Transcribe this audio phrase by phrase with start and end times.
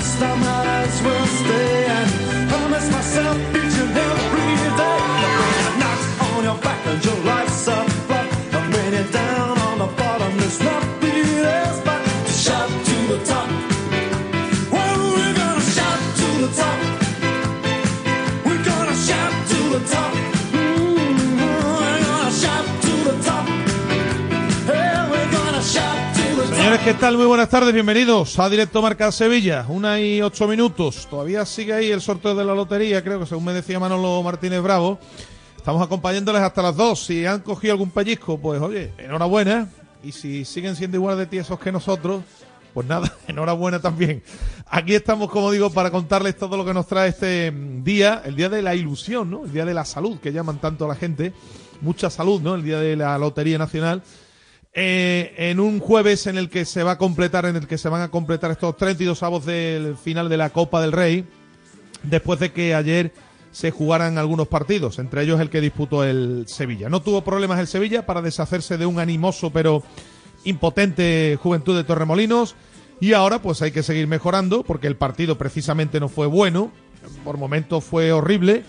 [0.00, 1.86] last time our eyes will stay.
[1.88, 3.59] I promise myself.
[26.84, 27.16] ¿Qué tal?
[27.16, 31.06] Muy buenas tardes, bienvenidos a Directo Marca Sevilla, una y ocho minutos.
[31.10, 34.62] Todavía sigue ahí el sorteo de la lotería, creo que según me decía Manolo Martínez
[34.62, 34.98] Bravo.
[35.56, 37.04] Estamos acompañándoles hasta las dos.
[37.04, 39.68] Si han cogido algún pellizco, pues oye, enhorabuena.
[40.02, 42.22] Y si siguen siendo igual de tiesos que nosotros,
[42.72, 44.22] pues nada, enhorabuena también.
[44.66, 47.52] Aquí estamos, como digo, para contarles todo lo que nos trae este
[47.82, 49.44] día, el día de la ilusión, ¿no?
[49.44, 51.34] El día de la salud, que llaman tanto a la gente.
[51.82, 52.54] Mucha salud, ¿no?
[52.54, 54.02] El día de la Lotería Nacional.
[54.72, 57.88] Eh, en un jueves en el que se va a completar, en el que se
[57.88, 61.26] van a completar estos 32 avos del final de la Copa del Rey,
[62.04, 63.12] después de que ayer
[63.50, 66.88] se jugaran algunos partidos, entre ellos el que disputó el Sevilla.
[66.88, 69.82] No tuvo problemas el Sevilla para deshacerse de un animoso pero
[70.44, 72.54] impotente Juventud de Torremolinos
[73.00, 76.70] y ahora pues hay que seguir mejorando porque el partido precisamente no fue bueno,
[77.24, 78.62] por momentos fue horrible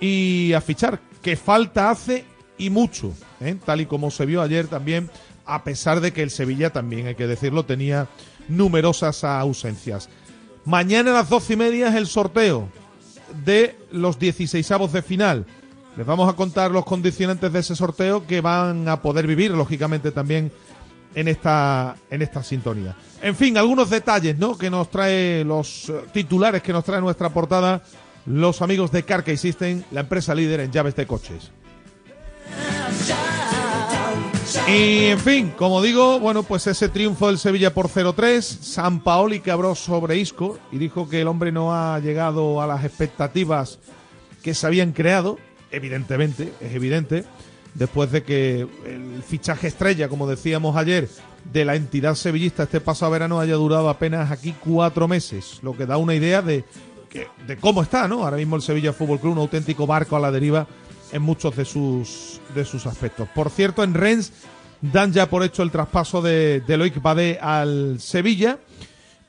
[0.00, 2.24] y a fichar, que falta hace
[2.58, 3.56] y mucho, ¿eh?
[3.64, 5.10] tal y como se vio ayer también
[5.46, 8.08] a pesar de que el Sevilla también, hay que decirlo, tenía
[8.48, 10.08] numerosas ausencias.
[10.64, 12.68] Mañana a las doce y media es el sorteo
[13.44, 15.46] de los 16 de final.
[15.96, 20.10] Les vamos a contar los condicionantes de ese sorteo que van a poder vivir, lógicamente,
[20.10, 20.50] también
[21.14, 22.96] en esta, en esta sintonía.
[23.22, 24.58] En fin, algunos detalles, ¿no?
[24.58, 27.82] Que nos trae los eh, titulares que nos trae nuestra portada
[28.26, 31.50] los amigos de Carkey System, la empresa líder en llaves de coches.
[34.68, 39.40] Y en fin, como digo, bueno, pues ese triunfo del Sevilla por 0-3, San Paoli
[39.40, 43.78] que habló sobre Isco y dijo que el hombre no ha llegado a las expectativas
[44.42, 45.38] que se habían creado,
[45.70, 47.24] evidentemente, es evidente,
[47.74, 51.08] después de que el fichaje estrella, como decíamos ayer,
[51.52, 55.84] de la entidad sevillista este pasado verano haya durado apenas aquí cuatro meses, lo que
[55.84, 56.64] da una idea de,
[57.46, 58.24] de cómo está, ¿no?
[58.24, 60.66] Ahora mismo el Sevilla Fútbol Club, un auténtico barco a la deriva
[61.14, 63.28] en muchos de sus, de sus aspectos.
[63.32, 64.32] Por cierto, en Rennes
[64.82, 68.58] dan ya por hecho el traspaso de, de Loic Badé al Sevilla.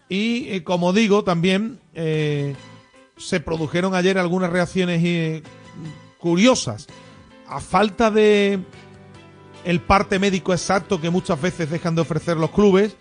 [0.09, 2.55] Y eh, como digo, también eh,
[3.17, 5.43] se produjeron ayer algunas reacciones eh,
[6.17, 6.87] curiosas.
[7.47, 8.59] A falta de
[9.63, 12.95] el parte médico exacto que muchas veces dejan de ofrecer los clubes,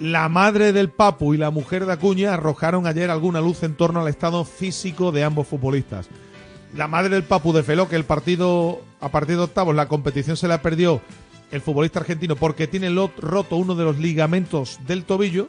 [0.00, 4.00] la madre del Papu y la mujer de Acuña arrojaron ayer alguna luz en torno
[4.00, 6.08] al estado físico de ambos futbolistas
[6.76, 10.48] la madre del Papu desveló que el partido, a partir de octavos, la competición se
[10.48, 11.00] la perdió
[11.50, 15.48] el futbolista argentino porque tiene roto uno de los ligamentos del tobillo.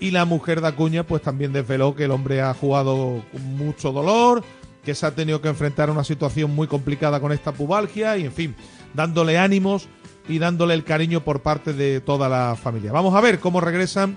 [0.00, 3.90] Y la mujer de Acuña, pues también desveló que el hombre ha jugado con mucho
[3.90, 4.44] dolor,
[4.84, 8.24] que se ha tenido que enfrentar a una situación muy complicada con esta pubalgia y,
[8.24, 8.54] en fin,
[8.94, 9.88] dándole ánimos
[10.28, 12.92] y dándole el cariño por parte de toda la familia.
[12.92, 14.16] Vamos a ver cómo regresan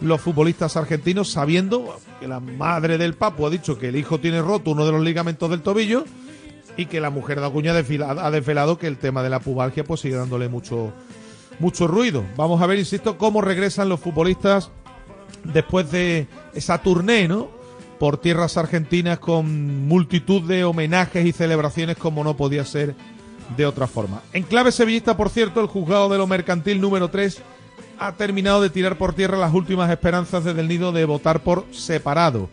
[0.00, 4.40] los futbolistas argentinos sabiendo que la madre del Papu ha dicho que el hijo tiene
[4.42, 6.04] roto uno de los ligamentos del tobillo
[6.76, 10.00] y que la mujer de Acuña ha desvelado que el tema de la pubalgia pues
[10.00, 10.92] sigue dándole mucho,
[11.58, 12.24] mucho ruido.
[12.36, 14.70] Vamos a ver, insisto, cómo regresan los futbolistas
[15.42, 17.48] después de esa tournée, ¿no?
[17.98, 22.94] Por tierras argentinas con multitud de homenajes y celebraciones como no podía ser
[23.56, 24.22] de otra forma.
[24.32, 27.42] En clave sevillista, por cierto, el juzgado de lo mercantil número 3
[27.98, 31.66] ha terminado de tirar por tierra las últimas esperanzas desde el nido de votar por
[31.72, 32.48] separado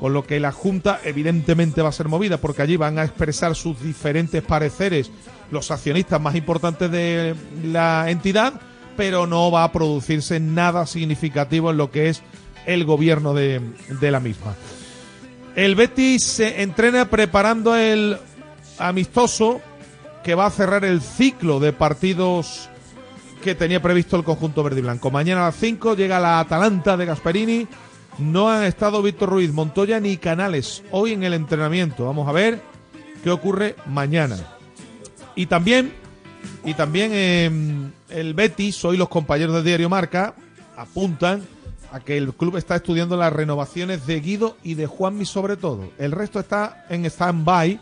[0.00, 3.54] con lo que la Junta evidentemente va a ser movida, porque allí van a expresar
[3.54, 5.10] sus diferentes pareceres
[5.50, 8.54] los accionistas más importantes de la entidad,
[8.96, 12.22] pero no va a producirse nada significativo en lo que es
[12.64, 13.60] el gobierno de,
[14.00, 14.54] la misma.
[15.54, 18.16] El Betis se entrena preparando el
[18.78, 19.60] amistoso
[20.24, 22.69] que va a cerrar el ciclo de partidos
[23.42, 25.10] que tenía previsto el conjunto verde y blanco.
[25.10, 27.68] Mañana a las 5 llega la Atalanta de Gasperini
[28.18, 32.04] no han estado Víctor Ruiz, Montoya ni Canales hoy en el entrenamiento.
[32.04, 32.60] Vamos a ver
[33.24, 34.36] qué ocurre mañana.
[35.34, 35.92] Y también,
[36.64, 40.34] y también em, el Betis, hoy los compañeros del diario Marca
[40.76, 41.42] apuntan
[41.92, 45.90] a que el club está estudiando las renovaciones de Guido y de Juanmi sobre todo.
[45.98, 47.80] El resto está en stand-by,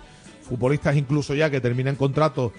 [0.49, 2.53] futbolistas incluso ya que terminan contrato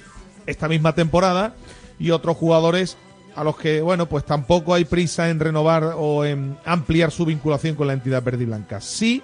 [0.45, 1.55] esta misma temporada
[1.99, 2.97] y otros jugadores
[3.35, 7.75] a los que, bueno, pues tampoco hay prisa en renovar o en ampliar su vinculación
[7.75, 8.81] con la entidad verde y blanca.
[8.81, 9.21] Sí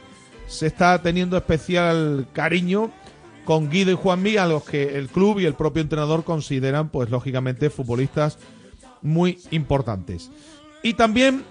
[0.47, 2.91] se está teniendo especial cariño
[3.45, 7.09] con Guido y Juanmi, a los que el club y el propio entrenador consideran, pues
[7.09, 8.39] lógicamente, futbolistas
[9.01, 10.31] muy importantes.
[10.81, 11.43] Y también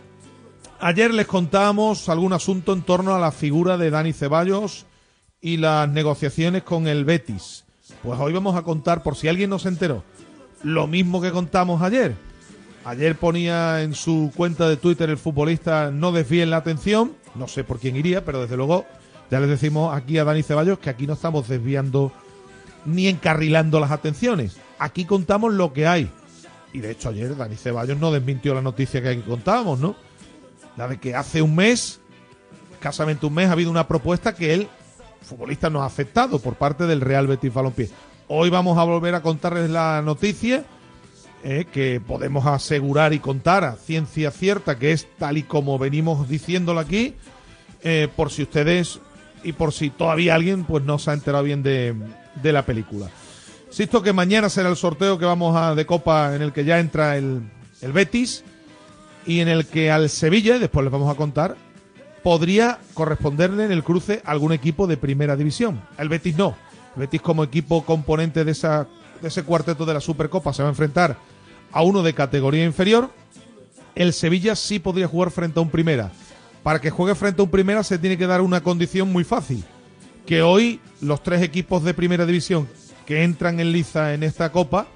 [0.80, 4.86] ayer les contábamos algún asunto en torno a la figura de Dani Ceballos
[5.40, 7.64] y las negociaciones con el Betis.
[8.02, 10.02] Pues hoy vamos a contar, por si alguien no se enteró,
[10.64, 12.16] lo mismo que contamos ayer
[12.84, 17.12] Ayer ponía en su cuenta de Twitter el futbolista no desvíen la atención.
[17.34, 18.84] No sé por quién iría, pero desde luego
[19.30, 22.12] ya les decimos aquí a Dani Ceballos que aquí no estamos desviando
[22.84, 24.58] ni encarrilando las atenciones.
[24.78, 26.10] Aquí contamos lo que hay.
[26.74, 29.96] Y de hecho ayer Dani Ceballos no desmintió la noticia que contábamos, ¿no?
[30.76, 32.00] La de que hace un mes,
[32.74, 34.68] escasamente un mes, ha habido una propuesta que él,
[35.22, 37.88] futbolista, no ha aceptado por parte del Real Betis Balompié.
[38.26, 40.64] Hoy vamos a volver a contarles la noticia
[41.42, 46.26] eh, que podemos asegurar y contar a ciencia cierta que es tal y como venimos
[46.26, 47.14] diciéndolo aquí,
[47.82, 48.98] eh, por si ustedes
[49.42, 51.94] y por si todavía alguien pues no se ha enterado bien de,
[52.42, 53.10] la película.
[53.68, 56.78] Insisto que mañana será el sorteo que vamos a de Copa en el que ya
[56.78, 57.42] entra el,
[57.82, 58.42] el Betis
[59.26, 61.56] y en el que al Sevilla, después les vamos a contar,
[62.22, 65.82] podría corresponderle en el cruce algún equipo de primera división.
[65.98, 66.56] El Betis no.
[66.96, 68.86] Betis como equipo componente de, esa,
[69.20, 71.16] de ese cuarteto de la Supercopa se va a enfrentar
[71.72, 73.10] a uno de categoría inferior,
[73.94, 76.12] el Sevilla sí podría jugar frente a un primera.
[76.62, 79.64] Para que juegue frente a un primera se tiene que dar una condición muy fácil.
[80.24, 82.68] Que hoy los tres equipos de primera división
[83.06, 84.86] que entran en liza en esta copa,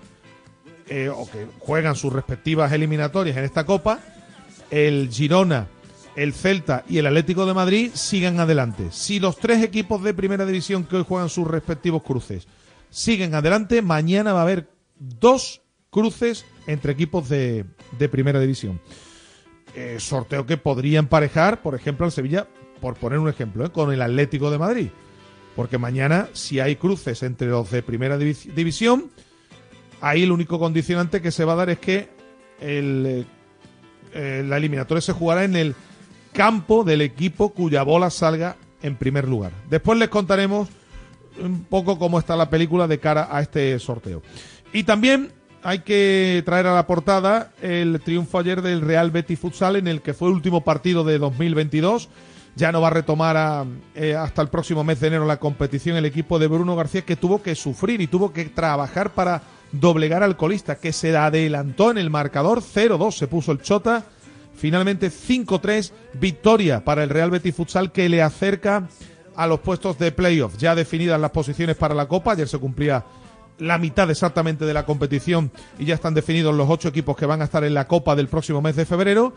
[0.88, 3.98] eh, o que juegan sus respectivas eliminatorias en esta copa,
[4.70, 5.66] el Girona,
[6.18, 8.88] el Celta y el Atlético de Madrid sigan adelante.
[8.90, 12.48] Si los tres equipos de primera división que hoy juegan sus respectivos cruces
[12.90, 14.68] siguen adelante, mañana va a haber
[14.98, 17.64] dos cruces entre equipos de,
[18.10, 18.80] primera división.
[19.76, 22.48] Eh, sorteo que podría emparejar, por ejemplo, al Sevilla,
[22.80, 24.88] por poner un ejemplo, eh, con el Atlético de Madrid.
[25.54, 29.10] Porque mañana, si hay cruces entre los de primera división,
[30.00, 32.08] ahí el único condicionante que se va a dar es que
[32.60, 33.24] el,
[34.14, 35.74] eh, la eliminatoria se jugará en el
[36.32, 39.52] campo del equipo cuya bola salga en primer lugar.
[39.68, 40.68] Después les contaremos
[41.40, 44.22] un poco cómo está la película de cara a este sorteo.
[44.72, 45.32] Y también
[45.62, 50.02] hay que traer a la portada el triunfo ayer del Real Betis Futsal en el
[50.02, 52.08] que fue último partido de 2022.
[52.56, 56.06] Ya no va a retomar eh, hasta el próximo mes de enero la competición el
[56.06, 60.36] equipo de Bruno García que tuvo que sufrir y tuvo que trabajar para doblegar al
[60.36, 64.04] colista que se adelantó en el marcador 0-2 se puso el Chota.
[64.58, 68.88] Finalmente 5-3 victoria para el Real Betis Futsal que le acerca
[69.36, 70.56] a los puestos de playoff.
[70.58, 73.04] Ya definidas las posiciones para la Copa, ayer se cumplía
[73.58, 77.40] la mitad exactamente de la competición y ya están definidos los ocho equipos que van
[77.40, 79.32] a estar en la Copa del próximo mes de febrero.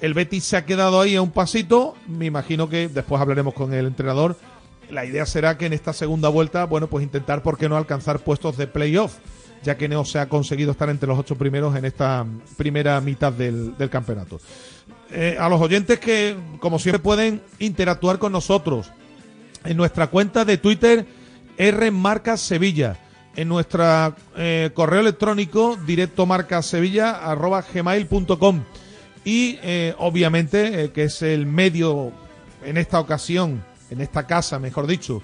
[0.00, 1.94] El Betis se ha quedado ahí a un pasito.
[2.08, 4.36] Me imagino que después hablaremos con el entrenador.
[4.90, 8.18] La idea será que en esta segunda vuelta, bueno, pues intentar, ¿por qué no alcanzar
[8.18, 9.18] puestos de playoff?
[9.64, 12.24] Ya que no se ha conseguido estar entre los ocho primeros en esta
[12.56, 14.38] primera mitad del, campeonato.
[15.10, 18.90] Eh, a los oyentes que, como siempre, pueden interactuar con nosotros
[19.64, 21.06] en nuestra cuenta de Twitter,
[21.56, 22.36] R Marca
[23.36, 28.62] en nuestro eh, correo electrónico directo gmail.com
[29.24, 32.12] y eh, obviamente que es el medio
[32.64, 35.22] en esta ocasión, en esta casa, mejor dicho,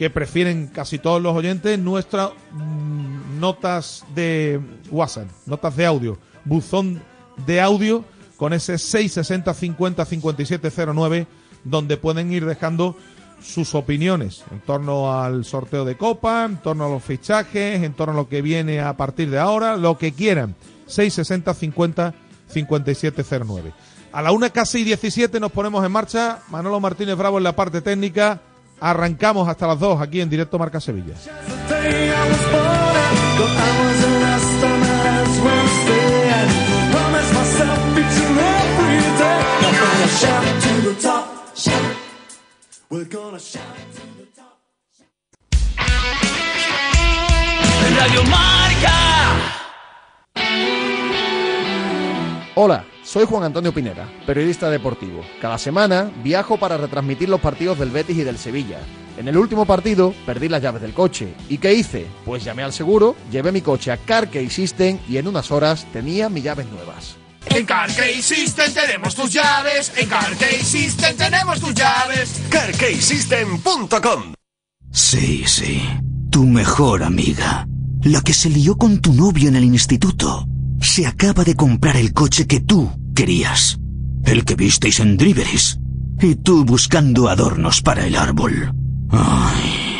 [0.00, 4.58] que prefieren casi todos los oyentes nuestras mm, notas de
[4.90, 6.16] WhatsApp, notas de audio,
[6.46, 7.02] buzón
[7.44, 8.06] de audio
[8.38, 11.26] con ese 660 50 5709
[11.64, 12.96] donde pueden ir dejando
[13.42, 18.14] sus opiniones en torno al sorteo de Copa, en torno a los fichajes, en torno
[18.14, 20.54] a lo que viene a partir de ahora, lo que quieran.
[20.86, 22.14] 660 50
[22.48, 23.72] 5709.
[24.12, 26.38] A la una casi 17 nos ponemos en marcha.
[26.48, 28.40] Manolo Martínez Bravo en la parte técnica.
[28.80, 31.14] Arrancamos hasta las 2 aquí en directo Marca Sevilla.
[47.96, 48.92] Radio Marca.
[52.54, 55.24] Hola, soy Juan Antonio Pineda, periodista deportivo.
[55.40, 58.78] Cada semana viajo para retransmitir los partidos del Betis y del Sevilla.
[59.18, 61.34] En el último partido perdí las llaves del coche.
[61.48, 62.06] ¿Y qué hice?
[62.24, 66.28] Pues llamé al seguro, llevé mi coche a Carkey System y en unas horas tenía
[66.28, 67.16] mis llaves nuevas.
[67.46, 69.92] En Carkey System tenemos tus llaves.
[69.96, 72.40] En Carkey System tenemos tus llaves.
[72.48, 74.34] CarKeySystem.com
[74.92, 75.82] Sí, sí.
[76.30, 77.66] Tu mejor amiga.
[78.04, 80.46] La que se lió con tu novio en el instituto.
[80.80, 83.78] Se acaba de comprar el coche que tú querías.
[84.24, 85.78] El que visteis en Driveris.
[86.20, 88.74] Y tú buscando adornos para el árbol.
[89.10, 89.90] Ay.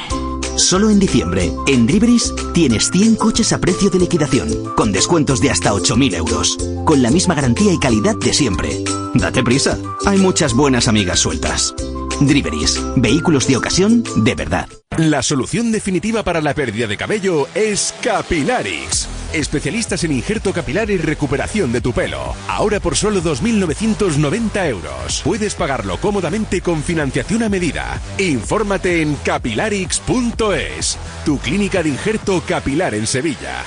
[0.57, 5.51] Solo en diciembre, en Driveris tienes 100 coches a precio de liquidación, con descuentos de
[5.51, 8.85] hasta 8.000 euros, con la misma garantía y calidad de siempre.
[9.15, 11.75] Date prisa, hay muchas buenas amigas sueltas.
[12.21, 14.69] Driveris, vehículos de ocasión de verdad.
[14.97, 19.09] La solución definitiva para la pérdida de cabello es Capilarix.
[19.33, 22.35] Especialistas en injerto capilar y recuperación de tu pelo.
[22.49, 25.23] Ahora por solo 2.990 euros.
[25.25, 28.01] Puedes pagarlo cómodamente con financiación a medida.
[28.19, 33.65] Infórmate en capilarix.es, tu clínica de injerto capilar en Sevilla.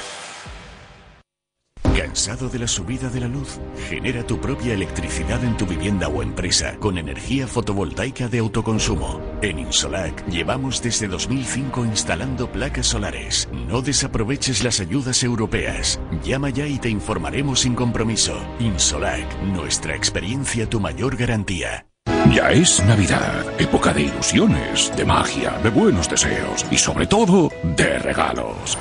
[2.04, 3.62] ¿Cansado de la subida de la luz?
[3.88, 9.22] Genera tu propia electricidad en tu vivienda o empresa con energía fotovoltaica de autoconsumo.
[9.42, 13.48] En Insolac llevamos desde 2005 instalando placas solares.
[13.54, 15.98] No desaproveches las ayudas europeas.
[16.22, 18.36] Llama ya y te informaremos sin compromiso.
[18.60, 21.88] Insolac, nuestra experiencia tu mayor garantía.
[22.34, 27.98] Ya es Navidad, época de ilusiones, de magia, de buenos deseos y sobre todo de
[28.00, 28.78] regalos.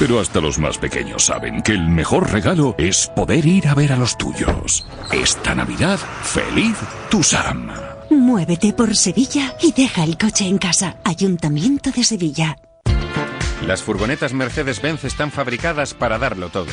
[0.00, 3.92] Pero hasta los más pequeños saben que el mejor regalo es poder ir a ver
[3.92, 4.86] a los tuyos.
[5.12, 6.74] Esta Navidad, feliz
[7.10, 7.68] Tusam.
[8.08, 10.96] Muévete por Sevilla y deja el coche en casa.
[11.04, 12.56] Ayuntamiento de Sevilla.
[13.66, 16.72] Las furgonetas Mercedes-Benz están fabricadas para darlo todo.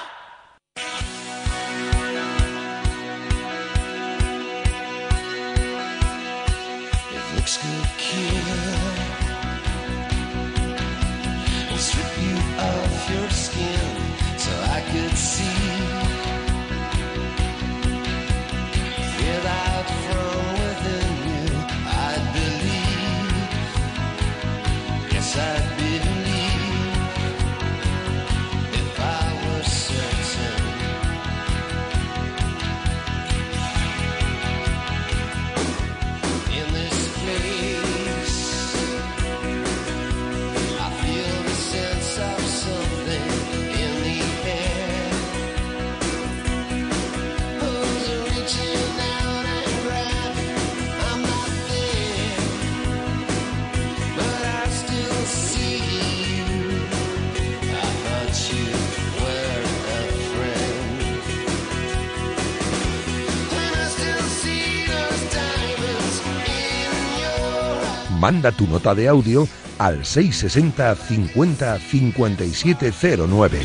[68.21, 69.47] Manda tu nota de audio
[69.79, 73.59] al 660 50 5709.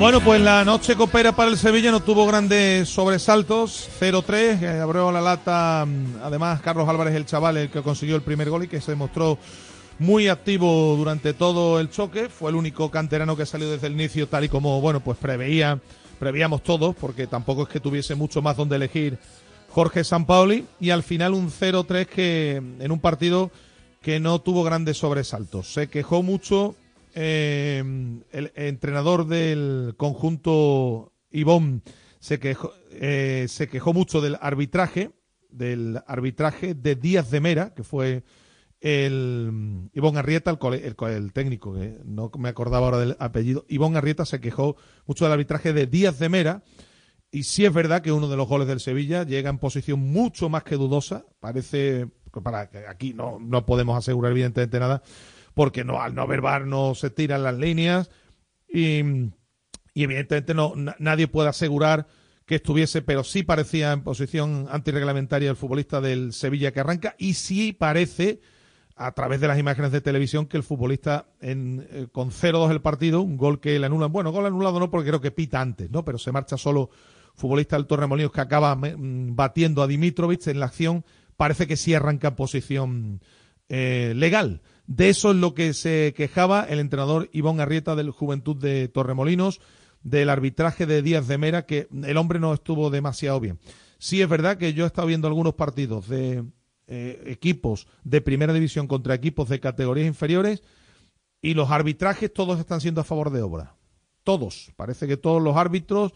[0.00, 3.88] Bueno, pues la noche copera para el Sevilla no tuvo grandes sobresaltos.
[4.00, 5.86] 0-3, eh, abrió la lata.
[5.86, 8.96] mm, Además, Carlos Álvarez, el chaval, el que consiguió el primer gol y que se
[8.96, 9.38] mostró
[10.00, 12.28] muy activo durante todo el choque.
[12.28, 15.78] Fue el único canterano que salió desde el inicio, tal y como, bueno, pues preveía,
[16.18, 19.16] preveíamos todos, porque tampoco es que tuviese mucho más donde elegir
[19.68, 20.66] Jorge Sampaoli.
[20.80, 23.50] Y al final un 0-3 que en un partido
[24.02, 25.72] que no tuvo grandes sobresaltos.
[25.72, 26.74] Se quejó mucho
[27.14, 27.82] eh,
[28.32, 31.82] el entrenador del conjunto Ivón
[32.20, 35.10] se quejó, eh, se quejó mucho del arbitraje,
[35.50, 38.22] del arbitraje de Díaz de Mera, que fue
[38.80, 43.64] el Ivón Arrieta, el, cole- el el técnico, que no me acordaba ahora del apellido.
[43.68, 46.62] Ivón Arrieta se quejó mucho del arbitraje de Díaz de Mera.
[47.30, 50.48] Y sí es verdad que uno de los goles del Sevilla llega en posición mucho
[50.48, 51.26] más que dudosa.
[51.40, 52.08] Parece,
[52.70, 55.02] que aquí no, no podemos asegurar evidentemente nada,
[55.54, 58.10] porque no, al no haber VAR no se tiran las líneas.
[58.72, 59.00] Y,
[59.94, 62.06] y evidentemente no, na- nadie puede asegurar
[62.46, 67.34] que estuviese, pero sí parecía en posición antirreglamentaria el futbolista del Sevilla que arranca y
[67.34, 68.40] sí parece
[68.96, 72.80] a través de las imágenes de televisión que el futbolista en, eh, con 0-2 el
[72.80, 75.90] partido, un gol que le anulan, bueno, gol anulado no porque creo que pita antes,
[75.90, 76.04] ¿no?
[76.06, 76.88] Pero se marcha solo
[77.34, 81.04] futbolista del Torremolinos que acaba mm, batiendo a Dimitrovic en la acción,
[81.36, 83.20] parece que sí arranca en posición
[83.68, 84.62] eh, legal.
[84.86, 89.60] De eso es lo que se quejaba el entrenador Ivón Arrieta del Juventud de Torremolinos,
[90.02, 93.58] del arbitraje de Díaz de Mera, que el hombre no estuvo demasiado bien.
[93.98, 96.44] Sí es verdad que yo he estado viendo algunos partidos de
[96.86, 100.62] eh, equipos de primera división contra equipos de categorías inferiores
[101.42, 103.76] y los arbitrajes todos están siendo a favor de obra.
[104.24, 104.72] Todos.
[104.76, 106.12] Parece que todos los árbitros,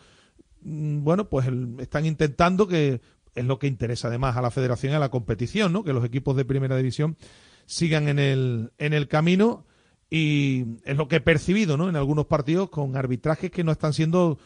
[0.64, 3.00] bueno, pues están intentando que
[3.34, 5.84] es lo que interesa además a la federación y a la competición, ¿no?
[5.84, 7.16] Que los equipos de primera división
[7.66, 9.64] sigan en el, en el camino
[10.10, 11.88] y es lo que he percibido, ¿no?
[11.88, 14.38] En algunos partidos con arbitrajes que no están siendo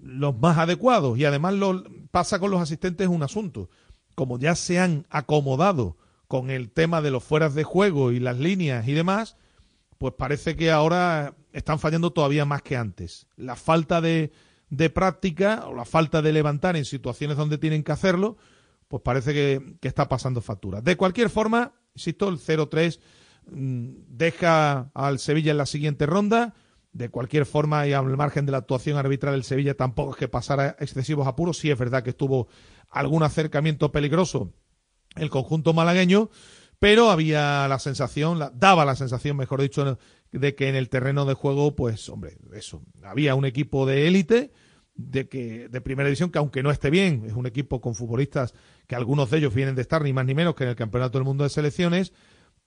[0.00, 3.70] los más adecuados y además lo pasa con los asistentes un asunto.
[4.14, 8.38] Como ya se han acomodado con el tema de los fueras de juego y las
[8.38, 9.36] líneas y demás,
[9.98, 13.26] pues parece que ahora están fallando todavía más que antes.
[13.36, 14.32] La falta de,
[14.70, 18.36] de práctica o la falta de levantar en situaciones donde tienen que hacerlo,
[18.88, 20.80] pues parece que, que está pasando factura.
[20.80, 23.00] De cualquier forma, insisto, el 0-3
[23.50, 26.54] mm, deja al Sevilla en la siguiente ronda.
[26.92, 30.26] De cualquier forma, y al margen de la actuación arbitral, el Sevilla tampoco es que
[30.26, 31.58] pasara excesivos apuros.
[31.58, 32.48] Sí es verdad que estuvo
[32.90, 34.52] algún acercamiento peligroso
[35.16, 36.30] el conjunto malagueño,
[36.78, 39.98] pero había la sensación, daba la sensación, mejor dicho,
[40.32, 44.52] de que en el terreno de juego, pues, hombre, eso, había un equipo de élite,
[44.94, 48.52] de que de primera división que aunque no esté bien, es un equipo con futbolistas
[48.88, 51.18] que algunos de ellos vienen de estar ni más ni menos que en el Campeonato
[51.18, 52.12] del Mundo de Selecciones,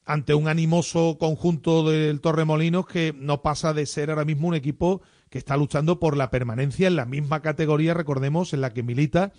[0.06, 5.02] ante un animoso conjunto del Torremolinos que no pasa de ser ahora mismo un equipo
[5.30, 9.32] que está luchando por la permanencia en la misma categoría, recordemos, en la que milita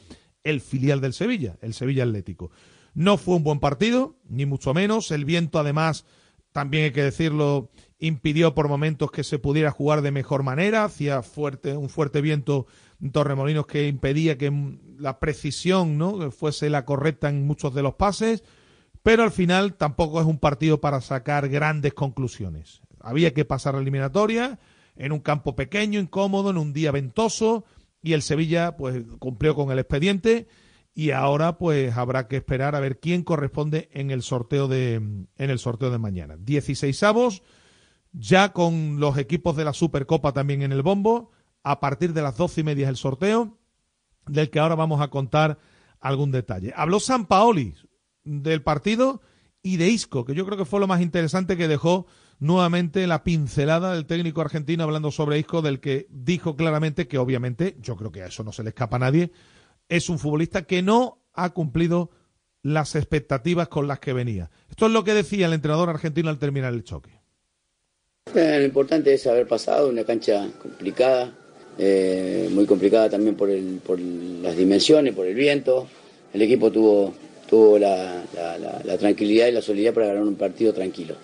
[0.44, 2.50] el filial del Sevilla, el Sevilla Atlético.
[2.94, 5.10] No fue un buen partido, ni mucho menos.
[5.10, 6.04] El viento, además,
[6.52, 10.84] también hay que decirlo, impidió por momentos que se pudiera jugar de mejor manera.
[10.84, 12.66] Hacía fuerte, un fuerte viento
[13.00, 14.52] en Torremolinos que impedía que
[14.98, 16.30] la precisión ¿no?
[16.30, 18.44] fuese la correcta en muchos de los pases.
[19.02, 22.82] Pero al final tampoco es un partido para sacar grandes conclusiones.
[23.00, 24.60] Había que pasar la eliminatoria
[24.96, 27.64] en un campo pequeño, incómodo, en un día ventoso
[28.02, 30.46] y el Sevilla pues cumplió con el expediente
[30.94, 35.26] y ahora pues habrá que esperar a ver quién corresponde en el sorteo de en
[35.36, 36.36] el sorteo de mañana.
[36.38, 37.42] 16 avos
[38.12, 41.30] ya con los equipos de la Supercopa también en el bombo.
[41.62, 43.58] A partir de las doce y media es el sorteo,
[44.26, 45.58] del que ahora vamos a contar
[46.00, 46.72] algún detalle.
[46.76, 47.74] Habló San Paoli
[48.24, 49.22] del partido
[49.62, 52.06] y de Isco, que yo creo que fue lo más interesante que dejó
[52.40, 57.76] nuevamente la pincelada del técnico argentino hablando sobre Isco, del que dijo claramente que obviamente,
[57.80, 59.30] yo creo que a eso no se le escapa a nadie,
[59.96, 62.10] es un futbolista que no ha cumplido
[62.62, 64.50] las expectativas con las que venía.
[64.70, 67.10] Esto es lo que decía el entrenador argentino al terminar el choque.
[68.34, 71.32] Eh, lo importante es haber pasado una cancha complicada,
[71.76, 75.88] eh, muy complicada también por, el, por las dimensiones, por el viento.
[76.32, 77.12] El equipo tuvo,
[77.48, 81.16] tuvo la, la- la- la tranquilidad y la solidez para ganar un partido tranquilo.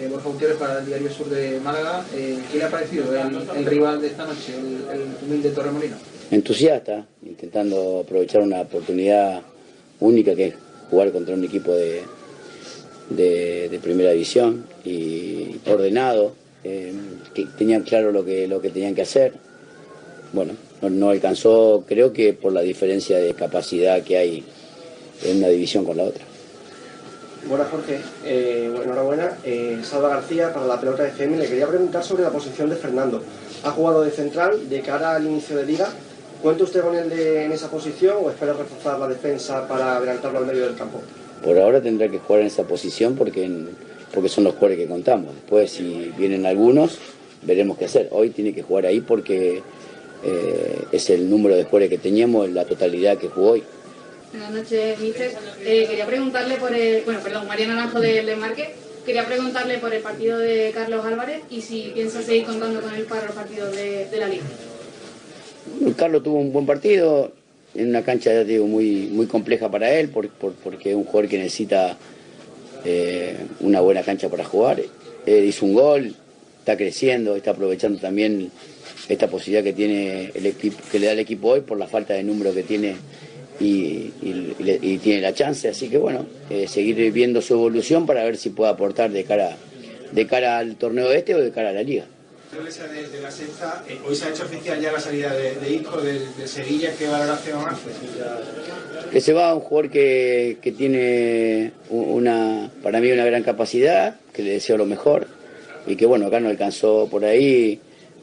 [0.00, 2.04] Eh, Borja Gutiérrez para el Diario Sur de Málaga.
[2.14, 5.96] Eh, ¿Qué le ha parecido el, el rival de esta noche, el, el humilde Torremolino?
[6.30, 9.42] Entusiasta, intentando aprovechar una oportunidad
[10.00, 10.54] única que es
[10.90, 12.02] jugar contra un equipo de,
[13.10, 16.34] de, primera división y ordenado,
[16.64, 16.92] eh,
[17.34, 19.34] que tenían claro lo que, lo que tenían que hacer.
[20.32, 24.44] Bueno, no, alcanzó, creo que por la diferencia de capacidad que hay
[25.24, 26.24] en una división con la otra.
[27.48, 29.38] Buenas Jorge, eh, bueno, enhorabuena.
[29.44, 31.38] Eh, Salva García para la pelota de FM.
[31.38, 33.22] Le quería preguntar sobre la posición de Fernando.
[33.62, 35.88] Ha jugado de central de cara al inicio de liga.
[36.42, 40.38] ¿Cuenta usted con él de- en esa posición o espera reforzar la defensa para adelantarlo
[40.38, 41.00] al medio del campo?
[41.42, 43.68] Por ahora tendrá que jugar en esa posición porque, en-
[44.12, 45.34] porque son los jugadores que contamos.
[45.34, 46.98] Después, si vienen algunos,
[47.42, 48.08] veremos qué hacer.
[48.12, 49.62] Hoy tiene que jugar ahí porque
[50.24, 53.62] eh, es el número de jugadores que teníamos, la totalidad que jugó hoy.
[54.32, 55.30] Buenas noches, Mister.
[55.64, 58.74] Eh, quería preguntarle por el, bueno, perdón, María Naranjo del Desmarque.
[59.04, 63.04] Quería preguntarle por el partido de Carlos Álvarez y si piensa seguir contando con él
[63.04, 64.44] para los partidos de, de la Liga.
[65.96, 67.32] Carlos tuvo un buen partido
[67.74, 71.04] en una cancha, ya digo, muy, muy compleja para él, por- por- porque es un
[71.04, 71.96] jugador que necesita
[72.84, 74.80] eh, una buena cancha para jugar.
[75.26, 76.14] Él hizo un gol,
[76.60, 78.50] está creciendo, está aprovechando también
[79.08, 82.14] esta posibilidad que tiene el equipo, que le da el equipo hoy por la falta
[82.14, 82.94] de número que tiene
[83.60, 84.10] y
[85.02, 85.68] tiene la chance.
[85.68, 89.56] Así que bueno, eh, seguir viendo su evolución para ver si puede aportar de cara,
[90.12, 92.06] de cara al torneo este o de cara a la liga.
[92.64, 95.54] Esa de, de la sexta, eh, hoy se ha hecho oficial ya la salida de,
[95.54, 96.92] de Isco del, de Sevilla.
[96.98, 97.90] ¿Qué valoración hace?
[99.12, 104.42] que se va un jugador que, que tiene una, para mí una gran capacidad, que
[104.42, 105.28] le deseo lo mejor
[105.86, 107.80] y que bueno, acá no alcanzó por ahí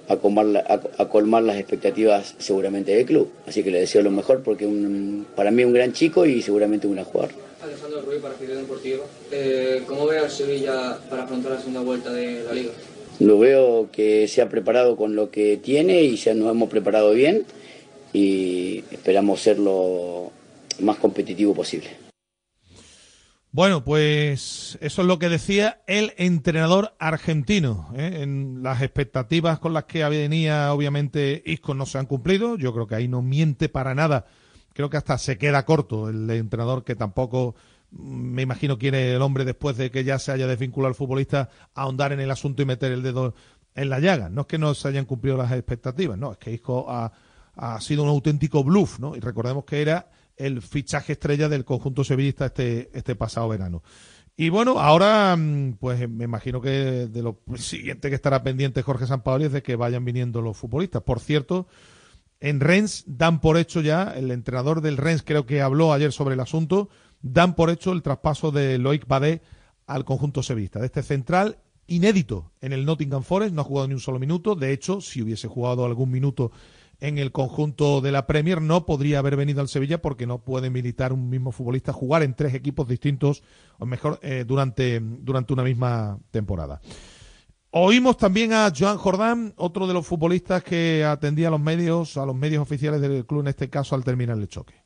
[0.10, 3.32] a colmar, a, a colmar las expectativas seguramente del club.
[3.48, 6.86] Así que le deseo lo mejor porque un, para mí un gran chico y seguramente
[6.86, 7.32] un gran jugador.
[7.64, 9.06] Alejandro Ruiz para Fidel Deportivo.
[9.32, 12.72] Eh, ¿Cómo ve al Sevilla para afrontar la segunda vuelta de la Liga?
[13.20, 17.14] Lo veo que se ha preparado con lo que tiene y ya nos hemos preparado
[17.14, 17.46] bien
[18.12, 20.32] y esperamos ser lo
[20.80, 22.04] más competitivo posible.
[23.54, 27.94] Bueno, pues eso es lo que decía el entrenador argentino.
[27.96, 28.22] ¿eh?
[28.22, 32.58] En las expectativas con las que venía, obviamente, Isco no se han cumplido.
[32.58, 34.26] Yo creo que ahí no miente para nada.
[34.74, 37.54] Creo que hasta se queda corto el entrenador que tampoco,
[37.98, 42.12] me imagino, quiere el hombre después de que ya se haya desvinculado al futbolista ahondar
[42.12, 43.36] en el asunto y meter el dedo
[43.76, 44.30] en la llaga.
[44.30, 47.12] No es que no se hayan cumplido las expectativas, no, es que Isco ha,
[47.80, 49.16] sido un auténtico bluff, ¿no?
[49.16, 53.84] Y recordemos que era el fichaje estrella del conjunto sevillista este, este pasado verano.
[54.36, 59.06] Y bueno, ahora mm, pues me imagino que de lo siguiente que estará pendiente Jorge
[59.06, 61.04] Sampaoli es de que vayan viniendo los futbolistas.
[61.04, 61.68] Por cierto,
[62.40, 66.34] en Rennes dan por hecho ya, el entrenador del Rennes creo que habló ayer sobre
[66.34, 66.90] el asunto,
[67.24, 69.42] dan por hecho el traspaso de Loic Badé
[69.88, 70.80] al conjunto sevillista.
[70.80, 71.58] De este central
[71.88, 74.56] inédito en el Nottingham Forest, no ha jugado ni un solo minuto.
[74.56, 76.52] De hecho, si hubiese jugado algún minuto
[77.00, 80.70] en el conjunto de la Premier, no podría haber venido al Sevilla porque no puede
[80.70, 83.44] militar un mismo futbolista jugar en tres equipos distintos,
[83.80, 86.80] o mejor, eh, durante, durante una misma temporada.
[87.72, 92.26] Oímos también a Joan Jordán, otro de los futbolistas que atendía a los medios, a
[92.26, 94.83] los medios oficiales del club en este caso al terminar el choque.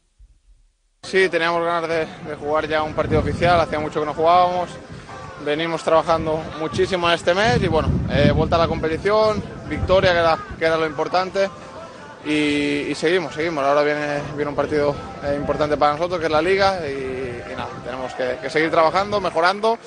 [1.10, 4.70] Sí, teníamos ganas de, jugar ya un partido oficial, hacía mucho que no jugábamos,
[5.46, 10.38] venimos trabajando muchísimo este mes y bueno, eh, vuelta a la competición, victoria que era,
[10.60, 11.50] que era lo importante
[12.26, 13.64] y, seguimos, seguimos.
[13.64, 14.94] Ahora viene, viene un partido
[15.24, 19.22] eh, importante para nosotros que es la liga y, nada, tenemos que, que seguir trabajando,
[19.22, 19.80] mejorando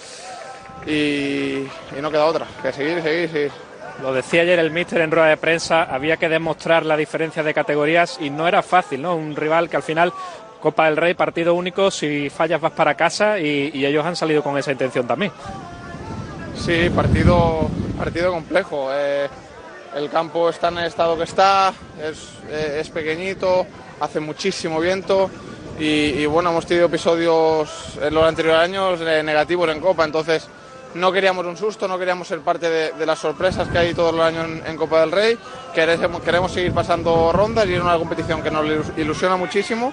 [0.86, 1.66] y,
[1.98, 3.52] y no queda otra, que seguir, seguir, seguir.
[4.00, 7.52] Lo decía ayer el míster en rueda de prensa, había que demostrar la diferencia de
[7.52, 9.14] categorías y no era fácil, ¿no?
[9.14, 10.14] Un rival que al final,
[10.60, 14.56] Copa del Rey, partido único, si fallas vas para casa y, ellos han salido con
[14.58, 15.32] esa intención también.
[16.54, 18.90] Sí, partido, partido complejo.
[18.92, 19.28] Eh,
[19.94, 23.66] el campo está en el estado que está, es, eh, es pequeñito,
[23.98, 25.30] hace muchísimo viento
[25.78, 30.46] y, y, bueno, hemos tenido episodios en los anteriores años negativos en Copa, entonces
[30.94, 34.24] no queríamos un susto, no queríamos ser parte de, las sorpresas que hay todos los
[34.24, 35.38] años en, en Copa del Rey.
[35.74, 39.92] Queremos, queremos seguir pasando rondas y es una competición que nos ilusiona muchísimo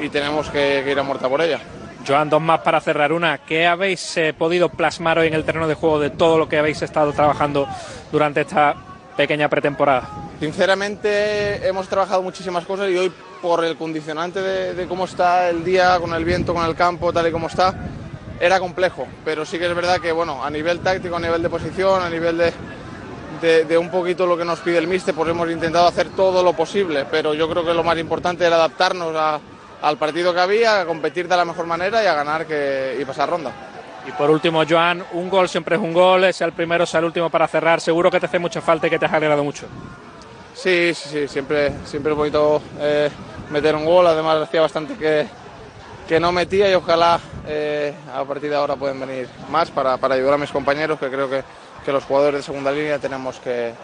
[0.00, 1.60] y tenemos que, que ir a muerta por ella.
[2.06, 3.12] Joan, dos más para cerrar.
[3.12, 6.48] Una, ¿qué habéis eh, podido plasmar hoy en el terreno de juego de todo lo
[6.48, 7.68] que habéis estado trabajando
[8.10, 8.74] durante esta
[9.16, 10.08] pequeña pretemporada?
[10.40, 15.64] Sinceramente hemos trabajado muchísimas cosas y hoy por el condicionante de, de, cómo está el
[15.64, 17.74] día, con el viento, con el campo, tal y como está,
[18.40, 19.06] era complejo.
[19.24, 22.08] Pero sí que es verdad que bueno, a nivel táctico, a nivel de posición, a
[22.08, 22.52] nivel de,
[23.42, 26.42] de, de un poquito lo que nos pide el míster, pues hemos intentado hacer todo
[26.42, 27.04] lo posible.
[27.10, 29.40] Pero yo creo que lo más importante era adaptarnos a,
[29.82, 33.04] al partido que había, a competir de la mejor manera y a ganar que, y
[33.04, 33.52] pasar ronda.
[34.06, 37.06] Y por último, Joan, un gol siempre es un gol, sea el primero, sea el
[37.06, 37.80] último para cerrar.
[37.80, 39.66] Seguro que te hace mucha falta y que te has alegrado mucho.
[40.54, 43.10] Sí, sí, sí, siempre, siempre es bonito eh,
[43.50, 44.06] meter un gol.
[44.06, 45.26] Además, hacía bastante que,
[46.08, 50.14] que no metía y ojalá eh, a partir de ahora pueden venir más para, para
[50.14, 51.44] ayudar a mis compañeros, que creo que,
[51.84, 53.74] que los jugadores de segunda línea tenemos que,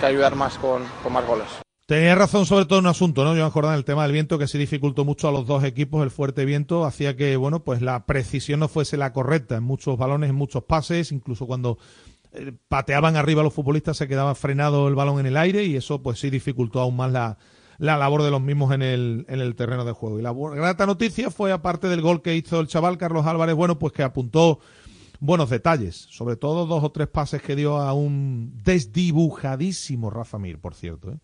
[0.00, 1.61] que ayudar más con, con más goles.
[1.86, 3.74] Tenía razón sobre todo en un asunto, ¿no, Joan Jordán?
[3.74, 6.02] El tema del viento que se dificultó mucho a los dos equipos.
[6.02, 9.98] El fuerte viento hacía que, bueno, pues la precisión no fuese la correcta en muchos
[9.98, 11.78] balones, en muchos pases, incluso cuando
[12.32, 16.02] eh, pateaban arriba los futbolistas se quedaba frenado el balón en el aire y eso
[16.02, 17.36] pues sí dificultó aún más la,
[17.78, 20.20] la labor de los mismos en el, en el terreno de juego.
[20.20, 23.78] Y la grata noticia fue, aparte del gol que hizo el chaval Carlos Álvarez, bueno,
[23.80, 24.60] pues que apuntó
[25.18, 30.60] buenos detalles, sobre todo dos o tres pases que dio a un desdibujadísimo Rafa Mir,
[30.60, 31.18] por cierto, ¿eh?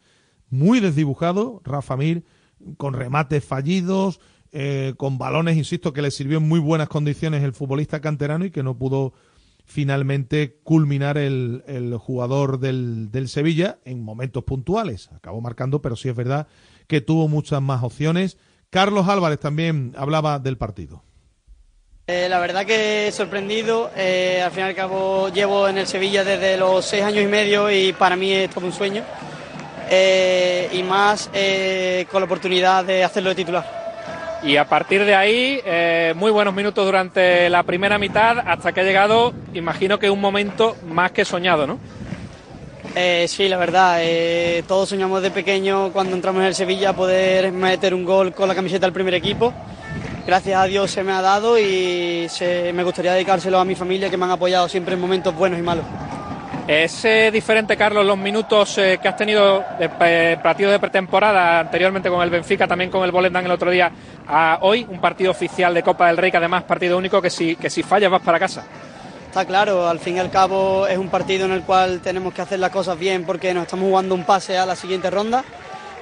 [0.51, 2.25] Muy desdibujado, Rafa Mir,
[2.77, 4.21] con remates fallidos,
[4.53, 8.51] eh, con balones, insisto, que le sirvió en muy buenas condiciones el futbolista canterano y
[8.51, 9.13] que no pudo
[9.65, 15.11] finalmente culminar el, el jugador del, del Sevilla en momentos puntuales.
[15.13, 16.49] Acabó marcando, pero sí es verdad
[16.87, 18.39] que tuvo muchas más opciones.
[18.71, 21.03] Carlos Álvarez también hablaba del partido.
[22.07, 23.91] Eh, la verdad que sorprendido.
[23.95, 27.27] Eh, al fin y al cabo llevo en el Sevilla desde los seis años y
[27.27, 29.05] medio y para mí es todo un sueño.
[29.91, 33.79] Eh, y más eh, con la oportunidad de hacerlo de titular.
[34.43, 38.81] Y a partir de ahí, eh, muy buenos minutos durante la primera mitad, hasta que
[38.81, 41.79] ha llegado, imagino que un momento más que soñado, ¿no?
[42.95, 47.51] Eh, sí, la verdad, eh, todos soñamos de pequeño cuando entramos en el Sevilla poder
[47.53, 49.53] meter un gol con la camiseta del primer equipo.
[50.27, 54.11] Gracias a Dios se me ha dado y se- me gustaría dedicárselo a mi familia
[54.11, 55.85] que me han apoyado siempre en momentos buenos y malos.
[56.69, 61.61] ¿Es eh, diferente, Carlos, los minutos eh, que has tenido de eh, partido de pretemporada
[61.61, 63.91] anteriormente con el Benfica, también con el Volendam el otro día,
[64.27, 67.57] a hoy, un partido oficial de Copa del Rey, que además partido único, que si,
[67.57, 68.67] que si fallas vas para casa?
[69.29, 72.43] Está claro, al fin y al cabo es un partido en el cual tenemos que
[72.43, 75.45] hacer las cosas bien porque nos estamos jugando un pase a la siguiente ronda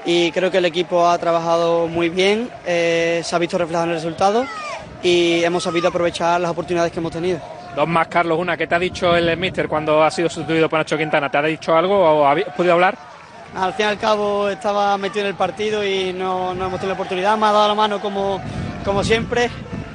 [0.04, 3.96] y creo que el equipo ha trabajado muy bien, se ha visto reflejado en el
[3.98, 4.44] resultado
[5.00, 7.55] y hemos sabido aprovechar las oportunidades que hemos tenido.
[7.76, 8.38] Dos más, Carlos.
[8.38, 11.30] Una, ¿qué te ha dicho el Mister cuando ha sido sustituido por Nacho Quintana?
[11.30, 12.96] ¿Te ha dicho algo o has podido hablar?
[13.54, 16.88] Al fin y al cabo estaba metido en el partido y no, no hemos tenido
[16.88, 18.40] la oportunidad, me ha dado la mano como,
[18.82, 19.50] como siempre,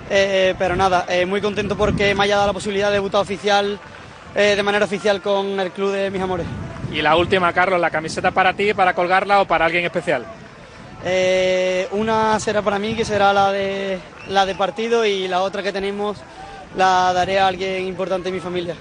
[0.09, 3.79] eh, pero nada, eh, muy contento porque me haya dado la posibilidad de debutar oficial,
[4.35, 6.45] eh, de manera oficial con el club de mis amores.
[6.91, 10.23] Y la última, Carlos, ¿la camiseta para ti, para colgarla o para alguien especial?
[11.91, 15.71] Una será para mí, que será la de, la de partido, y la otra que
[15.71, 16.17] tenemos
[16.75, 18.75] la daré a alguien importante en mi familia.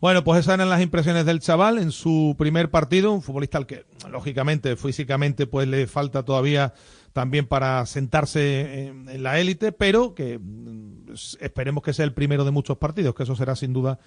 [0.00, 3.66] Bueno, pues esas eran las impresiones del chaval en su primer partido, un futbolista al
[3.66, 6.74] que, lógicamente, físicamente, pues le falta todavía
[7.14, 12.44] también para sentarse en, en la élite, pero que mm, esperemos que sea el primero
[12.44, 13.98] de muchos partidos, que eso será sin duda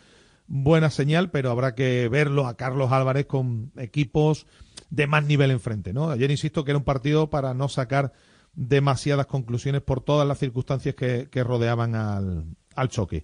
[0.47, 4.45] buena señal, pero habrá que verlo a Carlos Álvarez con equipos
[4.89, 6.09] de más nivel enfrente, ¿no?
[6.09, 8.13] Ayer insisto que era un partido para no sacar
[8.53, 12.45] demasiadas conclusiones por todas las circunstancias que, que rodeaban al,
[12.77, 13.23] al choque.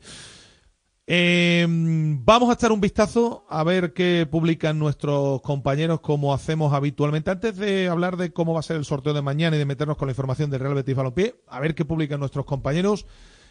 [1.06, 7.30] Eh, vamos a echar un vistazo a ver qué publican nuestros compañeros como hacemos habitualmente.
[7.30, 9.98] Antes de hablar de cómo va a ser el sorteo de mañana y de meternos
[9.98, 13.06] con la información del Real Betis Balompié, a ver qué publican nuestros compañeros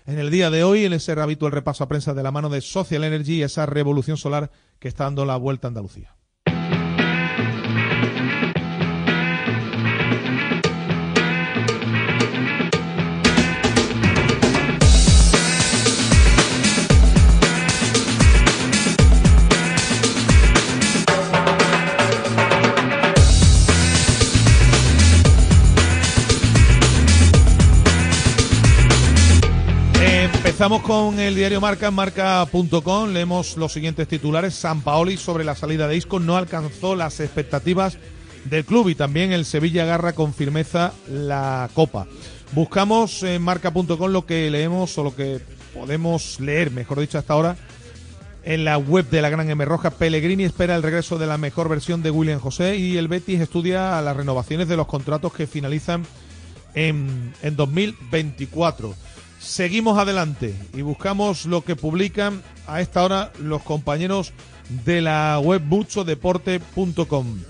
[0.06, 2.60] en el día de hoy en ese habitual repaso a prensa de la mano de
[2.60, 6.16] Social Energy y esa revolución solar que está dando la vuelta a Andalucía.
[30.62, 33.12] Empezamos con el diario Marca en marca.com.
[33.12, 34.54] Leemos los siguientes titulares.
[34.54, 37.98] San Paoli sobre la salida de Isco no alcanzó las expectativas
[38.44, 42.06] del club y también el Sevilla agarra con firmeza la Copa.
[42.52, 45.40] Buscamos en marca.com lo que leemos o lo que
[45.74, 47.56] podemos leer, mejor dicho, hasta ahora
[48.44, 49.90] en la web de la Gran M Roja.
[49.90, 54.00] Pellegrini espera el regreso de la mejor versión de William José y el Betis estudia
[54.00, 56.04] las renovaciones de los contratos que finalizan
[56.76, 58.94] en, en 2024.
[59.42, 64.32] Seguimos adelante y buscamos lo que publican a esta hora los compañeros
[64.84, 67.40] de la web muchodeporte.com.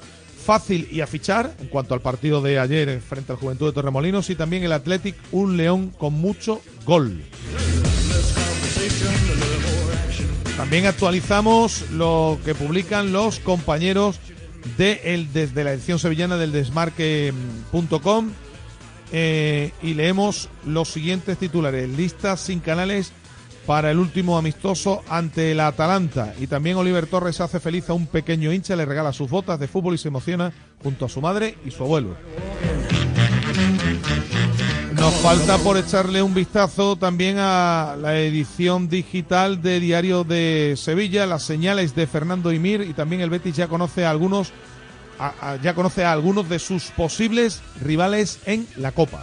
[0.44, 4.30] Fácil y a fichar en cuanto al partido de ayer frente al Juventud de Torremolinos
[4.30, 7.22] y también el Athletic, un león con mucho gol.
[10.56, 14.18] También actualizamos lo que publican los compañeros
[14.78, 18.30] de el, desde la edición sevillana del desmarque.com
[19.12, 21.88] eh, y leemos los siguientes titulares.
[21.88, 23.12] Lista sin canales
[23.66, 26.34] para el último amistoso ante la Atalanta.
[26.40, 29.68] Y también Oliver Torres hace feliz a un pequeño hincha, le regala sus botas de
[29.68, 32.16] fútbol y se emociona junto a su madre y su abuelo.
[34.94, 41.26] Nos falta por echarle un vistazo también a la edición digital de Diario de Sevilla,
[41.26, 44.52] las señales de Fernando Imir y también el Betis ya conoce a algunos
[45.62, 49.22] ya conoce a algunos de sus posibles rivales en la Copa.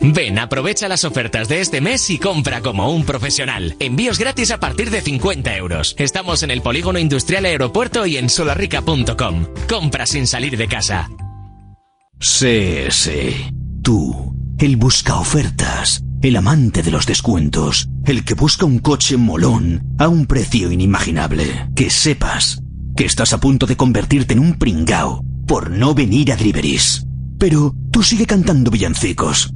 [0.00, 3.76] Ven, aprovecha las ofertas de este mes y compra como un profesional.
[3.78, 5.94] Envíos gratis a partir de 50 euros.
[5.98, 9.46] Estamos en el Polígono Industrial Aeropuerto y en solarrica.com.
[9.68, 11.10] Compra sin salir de casa.
[12.18, 13.10] CS.
[13.82, 19.94] Tú, el busca ofertas, el amante de los descuentos, el que busca un coche molón
[19.98, 21.68] a un precio inimaginable.
[21.74, 22.62] Que sepas
[22.96, 27.06] que estás a punto de convertirte en un pringao por no venir a Driveris.
[27.40, 29.52] Pero tú sigue cantando villancicos.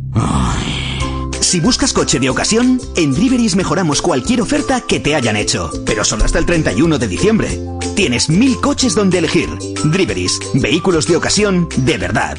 [1.40, 6.02] Si buscas coche de ocasión, en Driveris mejoramos cualquier oferta que te hayan hecho, pero
[6.02, 7.60] solo hasta el 31 de diciembre.
[7.94, 9.50] Tienes mil coches donde elegir.
[9.84, 12.38] Driveris, vehículos de ocasión de verdad.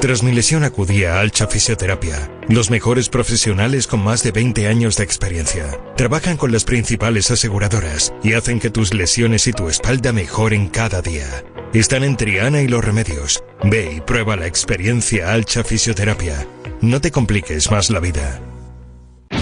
[0.00, 4.96] Tras mi lesión acudí a Alcha Fisioterapia, los mejores profesionales con más de 20 años
[4.96, 5.80] de experiencia.
[5.96, 11.00] Trabajan con las principales aseguradoras y hacen que tus lesiones y tu espalda mejoren cada
[11.02, 11.44] día.
[11.72, 13.44] Están en Triana y Los Remedios.
[13.62, 16.44] Ve y prueba la experiencia Alcha Fisioterapia.
[16.80, 18.40] No te compliques más la vida.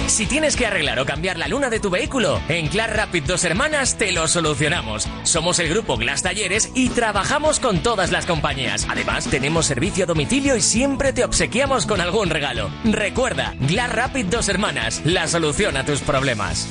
[0.09, 3.45] Si tienes que arreglar o cambiar la luna de tu vehículo, en Glass Rapid Dos
[3.45, 5.09] Hermanas te lo solucionamos.
[5.23, 8.87] Somos el grupo Glass Talleres y trabajamos con todas las compañías.
[8.91, 12.69] Además, tenemos servicio a domicilio y siempre te obsequiamos con algún regalo.
[12.85, 16.69] Recuerda, Glass Rapid Dos Hermanas, la solución a tus problemas.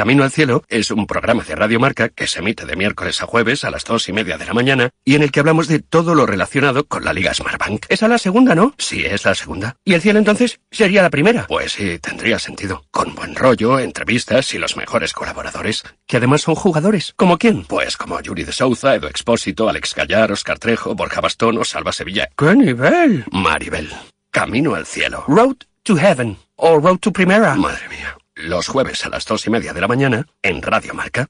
[0.00, 3.26] Camino al Cielo es un programa de Radio Marca que se emite de miércoles a
[3.26, 5.80] jueves a las dos y media de la mañana y en el que hablamos de
[5.80, 7.84] todo lo relacionado con la Liga Smartbank.
[7.90, 8.74] ¿Esa es la segunda, no?
[8.78, 9.76] Sí, es la segunda.
[9.84, 11.46] ¿Y el cielo entonces sería la primera?
[11.46, 12.82] Pues sí, tendría sentido.
[12.90, 17.12] Con buen rollo, entrevistas y los mejores colaboradores, que además son jugadores.
[17.16, 17.66] ¿Como quién?
[17.66, 21.92] Pues como Yuri de Souza, Edo Expósito, Alex Gallar, Oscar Trejo, Borja Bastón o Salva
[21.92, 22.30] Sevilla.
[22.38, 23.26] ¡Qué nivel!
[23.32, 23.90] Maribel.
[24.30, 25.24] Camino al Cielo.
[25.28, 26.38] Road to Heaven.
[26.56, 27.54] O Road to Primera.
[27.54, 31.26] Madre mía los jueves a las dos y media de la mañana en Radio Marca.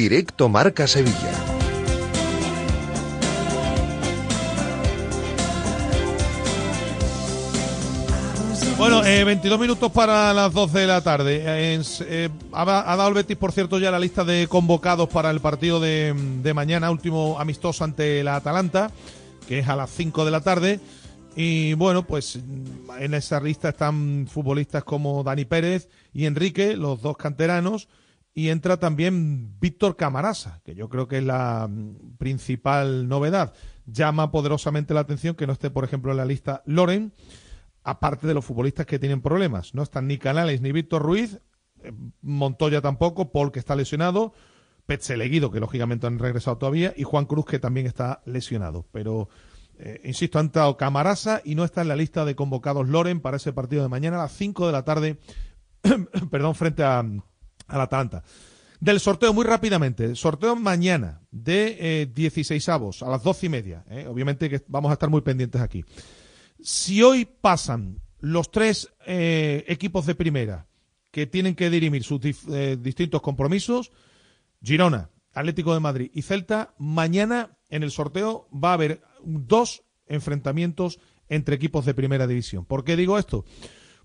[0.00, 1.30] Directo Marca Sevilla.
[8.78, 11.42] Bueno, eh, 22 minutos para las 12 de la tarde.
[11.44, 15.30] Eh, eh, ha, ha, dado el Betis, por cierto, ya la lista de convocados para
[15.30, 18.90] el partido de, de, mañana, último amistoso ante la Atalanta,
[19.46, 20.80] que es a las 5 de la tarde.
[21.36, 22.38] Y bueno, pues
[22.98, 27.86] en esa lista están futbolistas como Dani Pérez y Enrique, los dos canteranos.
[28.32, 31.68] Y entra también Víctor Camarasa, que yo creo que es la
[32.18, 33.54] principal novedad.
[33.86, 37.12] Llama poderosamente la atención que no esté, por ejemplo, en la lista Loren
[37.82, 39.74] aparte de los futbolistas que tienen problemas.
[39.74, 41.40] No están ni Canales ni Víctor Ruiz,
[41.82, 44.32] eh, Montoya tampoco, Paul que está lesionado,
[44.86, 48.86] Petzeleguido que lógicamente han regresado todavía y Juan Cruz que también está lesionado.
[48.92, 49.28] Pero,
[49.78, 53.36] eh, insisto, ha entrado Camarasa y no está en la lista de convocados Loren para
[53.36, 55.18] ese partido de mañana a las 5 de la tarde,
[56.30, 57.04] perdón, frente a,
[57.70, 58.22] a la Atalanta.
[58.80, 60.16] Del sorteo, muy rápidamente.
[60.16, 63.84] Sorteo mañana de eh, 16 avos a las doce y media.
[63.90, 64.06] Eh.
[64.08, 65.84] Obviamente que vamos a estar muy pendientes aquí.
[66.62, 70.66] Si hoy pasan los tres eh, equipos de primera
[71.10, 73.90] que tienen que dirimir sus eh, distintos compromisos,
[74.62, 81.00] Girona, Atlético de Madrid y Celta, mañana en el sorteo va a haber dos enfrentamientos
[81.28, 82.64] entre equipos de primera división.
[82.64, 83.44] ¿Por qué digo esto?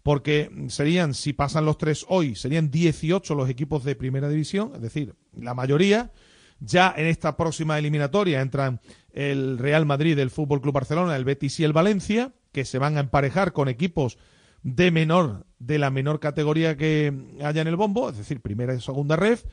[0.05, 4.81] Porque serían, si pasan los tres hoy, serían 18 los equipos de primera división, es
[4.81, 6.11] decir, la mayoría.
[6.59, 8.81] Ya en esta próxima eliminatoria entran
[9.13, 12.97] el Real Madrid, el Fútbol Club Barcelona, el Betis y el Valencia que se van
[12.97, 14.19] a emparejar con equipos
[14.61, 17.11] de menor, de la menor categoría que
[17.43, 19.43] haya en el bombo, es decir, primera y segunda ref,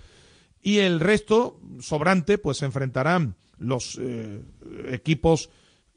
[0.61, 4.43] y el resto, sobrante, pues se enfrentarán los eh,
[4.91, 5.49] equipos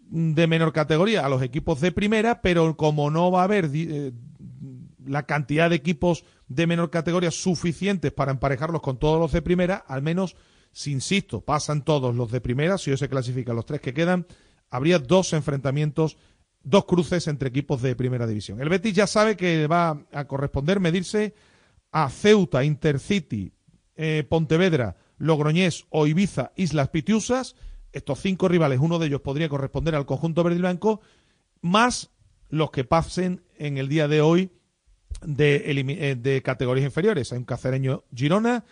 [0.10, 4.12] de menor categoría a los equipos de primera, pero como no va a haber eh,
[5.06, 9.76] la cantidad de equipos de menor categoría suficientes para emparejarlos con todos los de primera,
[9.76, 10.36] al menos,
[10.72, 14.27] si insisto, pasan todos los de primera, si hoy se clasifican los tres que quedan,
[14.69, 16.17] habría dos enfrentamientos
[16.65, 18.60] dos cruces entre equipos de primera división.
[18.60, 21.34] El Betis ya sabe que va a corresponder medirse
[21.92, 23.54] a Ceuta, Intercity,
[23.96, 27.56] eh, Pontevedra, Logroñés o Ibiza, Islas Pitiusas.
[27.96, 31.00] Estos cinco rivales, uno de ellos podría corresponder al conjunto verde y blanco,
[31.62, 32.12] más
[32.50, 34.52] los que pasen en el día de hoy
[35.25, 37.31] de, eh, de categorías inferiores.
[37.31, 38.65] Hay un cacereño Girona,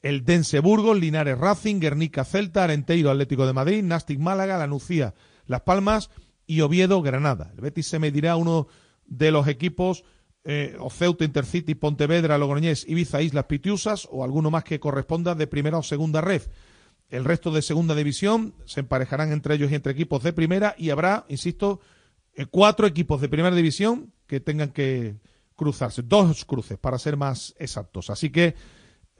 [0.00, 5.12] el Dense Burgos, Linares Racing, Guernica Celta, Arenteiro Atlético de Madrid, Nastic Málaga, La Nucía,
[5.44, 6.08] Las Palmas
[6.46, 7.50] y Oviedo Granada.
[7.54, 8.66] El Betis se medirá uno
[9.04, 10.04] de los equipos
[10.44, 15.76] eh, Ceuta, Intercity, Pontevedra, Logroñés, Ibiza, Islas Pitiusas o alguno más que corresponda de primera
[15.76, 16.48] o segunda ref.
[17.10, 20.90] El resto de segunda división se emparejarán entre ellos y entre equipos de primera y
[20.90, 21.80] habrá, insisto,
[22.34, 25.16] eh, cuatro equipos de primera división que tengan que
[25.56, 28.10] cruzarse, dos cruces para ser más exactos.
[28.10, 28.54] Así que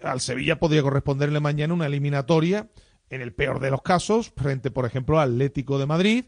[0.03, 2.70] al Sevilla podría corresponderle mañana una eliminatoria,
[3.11, 6.24] en el peor de los casos, frente, por ejemplo, al Atlético de Madrid,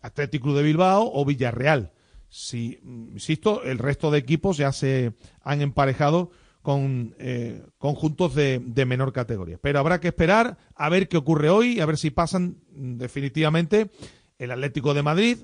[0.00, 1.92] Atlético de Bilbao o Villarreal.
[2.28, 6.30] Si, mm, insisto, el resto de equipos ya se han emparejado
[6.62, 9.58] con eh, conjuntos de, de, menor categoría.
[9.60, 13.90] Pero habrá que esperar a ver qué ocurre hoy, a ver si pasan mm, definitivamente
[14.38, 15.38] el Atlético de Madrid,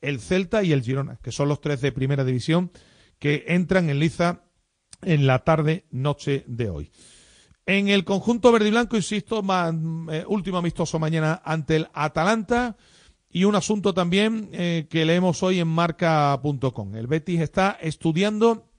[0.00, 2.70] el Celta y el Girona, que son los tres de primera división
[3.18, 4.44] que entran en liza
[5.02, 6.90] en la tarde noche de hoy.
[7.66, 9.72] En el conjunto verde y blanco, insisto, más,
[10.10, 12.76] eh, último amistoso mañana ante el Atalanta
[13.30, 16.96] y un asunto también eh, que leemos hoy en marca.com.
[16.96, 18.71] El Betis está estudiando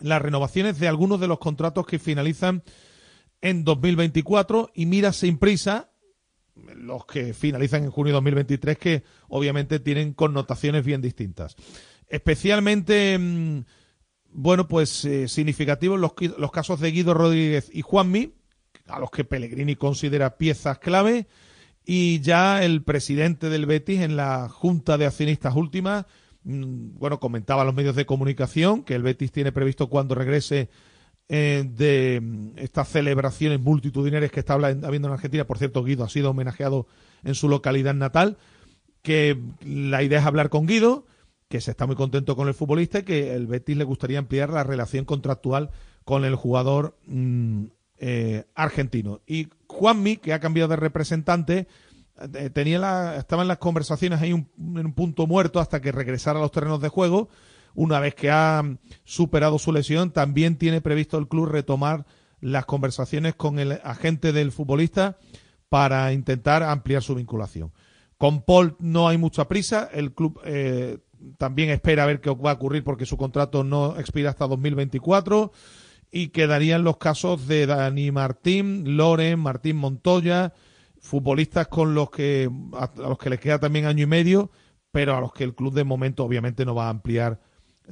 [0.00, 2.62] las renovaciones de algunos de los contratos que finalizan
[3.40, 5.90] en 2024 y mira sin prisa
[6.76, 11.56] los que finalizan en junio de 2023 que obviamente tienen connotaciones bien distintas.
[12.08, 13.64] Especialmente, mm,
[14.30, 18.34] bueno, pues eh, significativos los, los casos de Guido Rodríguez y Juanmi,
[18.86, 21.26] a los que Pellegrini considera piezas clave,
[21.84, 26.06] y ya el presidente del Betis en la Junta de Accionistas Últimas,
[26.44, 30.68] bueno, comentaba los medios de comunicación que el Betis tiene previsto cuando regrese
[31.28, 35.46] eh, de mm, estas celebraciones multitudinarias que está habiendo en Argentina.
[35.46, 36.86] Por cierto, Guido ha sido homenajeado
[37.22, 38.36] en su localidad natal.
[39.02, 41.06] Que la idea es hablar con Guido,
[41.48, 44.50] que se está muy contento con el futbolista y que el Betis le gustaría ampliar
[44.50, 45.70] la relación contractual
[46.04, 47.64] con el jugador mm,
[47.98, 49.20] eh, argentino.
[49.26, 51.68] Y Juanmi, que ha cambiado de representante,
[52.52, 56.38] tenía la, estaba en las conversaciones ahí un, en un punto muerto hasta que regresara
[56.38, 57.28] a los terrenos de juego.
[57.74, 58.62] Una vez que ha
[59.04, 62.06] superado su lesión, también tiene previsto el club retomar
[62.40, 65.16] las conversaciones con el agente del futbolista
[65.68, 67.72] para intentar ampliar su vinculación.
[68.18, 70.98] Con Paul no hay mucha prisa, el club eh,
[71.36, 75.52] también espera a ver qué va a ocurrir porque su contrato no expira hasta 2024
[76.12, 80.52] y quedarían los casos de Dani Martín, Loren, Martín Montoya,
[81.04, 84.50] futbolistas con los que a, los que les queda también año y medio,
[84.90, 87.40] pero a los que el club de momento obviamente no va a ampliar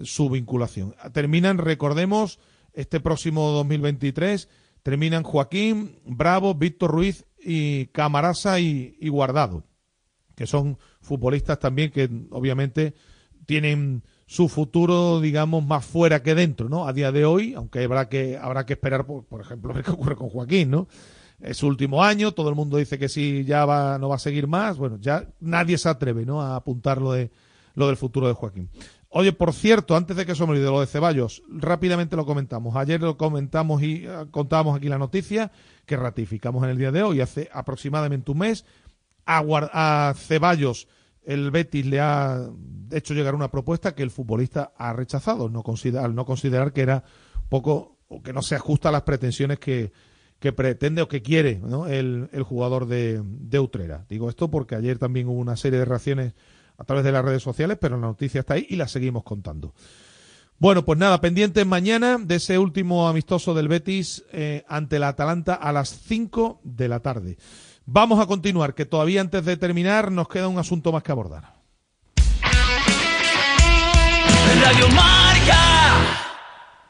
[0.02, 0.94] su vinculación.
[1.12, 2.40] Terminan, recordemos,
[2.72, 4.48] este próximo 2023
[4.82, 9.64] terminan Joaquín, Bravo, Víctor Ruiz y Camarasa y, y Guardado,
[10.34, 12.94] que son futbolistas también que obviamente
[13.44, 16.88] tienen su futuro, digamos, más fuera que dentro, ¿no?
[16.88, 19.90] A día de hoy, aunque habrá que, habrá que esperar, por, por ejemplo, ver qué
[19.90, 20.88] ocurre con Joaquín, ¿no?
[21.42, 24.20] Es su último año, todo el mundo dice que sí, ya va, no va a
[24.20, 24.78] seguir más.
[24.78, 26.40] Bueno, ya nadie se atreve, ¿no?
[26.40, 27.32] A apuntar lo, de,
[27.74, 28.70] lo del futuro de Joaquín.
[29.08, 32.76] Oye, por cierto, antes de que se me olvide lo de Ceballos, rápidamente lo comentamos.
[32.76, 35.50] Ayer lo comentamos y uh, contábamos aquí la noticia
[35.84, 38.64] que ratificamos en el día de hoy, hace aproximadamente un mes,
[39.26, 40.88] a, a Ceballos
[41.24, 42.48] el Betis le ha
[42.90, 45.62] hecho llegar una propuesta que el futbolista ha rechazado, no
[46.00, 47.04] al no considerar que era
[47.48, 49.92] poco o que no se ajusta a las pretensiones que,
[50.42, 54.04] que pretende o que quiere el, el, jugador de, de, Utrera.
[54.08, 56.34] Digo esto porque ayer también hubo una serie de reacciones
[56.76, 59.72] a través de las redes sociales, pero la noticia está ahí y la seguimos contando.
[60.58, 65.54] Bueno, pues nada, pendientes mañana de ese último amistoso del Betis eh, ante la Atalanta
[65.54, 67.38] a las 5 de la tarde.
[67.86, 71.54] Vamos a continuar, que todavía antes de terminar nos queda un asunto más que abordar.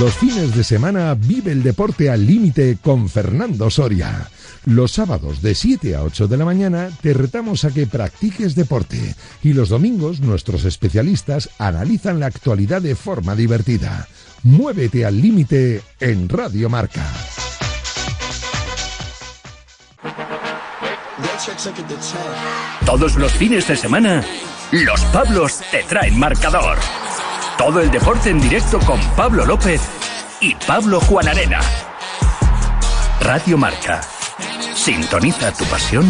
[0.00, 4.28] Los fines de semana vive el deporte al límite con Fernando Soria.
[4.64, 9.14] Los sábados de 7 a 8 de la mañana te retamos a que practiques deporte
[9.42, 14.08] y los domingos nuestros especialistas analizan la actualidad de forma divertida.
[14.42, 17.06] Muévete al límite en Radio Marca.
[22.84, 24.24] Todos los fines de semana,
[24.72, 26.78] los Pablos te traen marcador.
[27.58, 29.80] Todo el deporte en directo con Pablo López
[30.40, 31.60] y Pablo Juan Arena.
[33.20, 34.00] Radio Marca.
[34.74, 36.04] Sintoniza tu pasión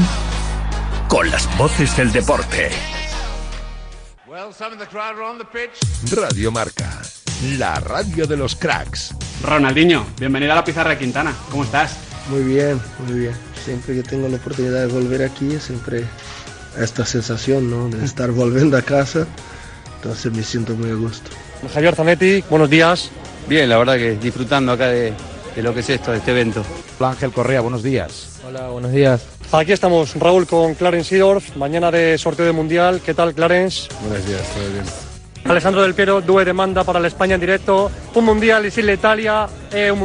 [1.06, 2.70] con las voces del deporte.
[6.10, 7.02] Radio Marca,
[7.58, 9.14] la radio de los cracks.
[9.42, 11.34] Ronaldinho, bienvenido a la pizarra de Quintana.
[11.50, 11.98] ¿Cómo estás?
[12.30, 13.34] Muy bien, muy bien.
[13.62, 16.04] siempre que tengo la oportunidad de volver aquí, siempre
[16.78, 17.88] esta sensación ¿no?
[17.90, 19.26] de estar volviendo a casa,
[20.04, 21.30] entonces me siento muy a gusto.
[21.72, 23.10] Javier Zanetti, buenos días.
[23.48, 25.14] Bien, la verdad que disfrutando acá de,
[25.56, 26.62] de lo que es esto, de este evento.
[27.00, 28.40] Ángel Correa, buenos días.
[28.46, 29.24] Hola, buenos días.
[29.50, 33.00] Aquí estamos, Raúl, con Clarence Seedorf, mañana de sorteo de Mundial.
[33.04, 33.88] ¿Qué tal, Clarence?
[34.02, 34.84] Buenos días, todo bien.
[35.46, 37.90] Alessandro Del Piero, due demanda para l'Espagna in diretto.
[38.14, 40.00] Un mondiale sin l'Italia e un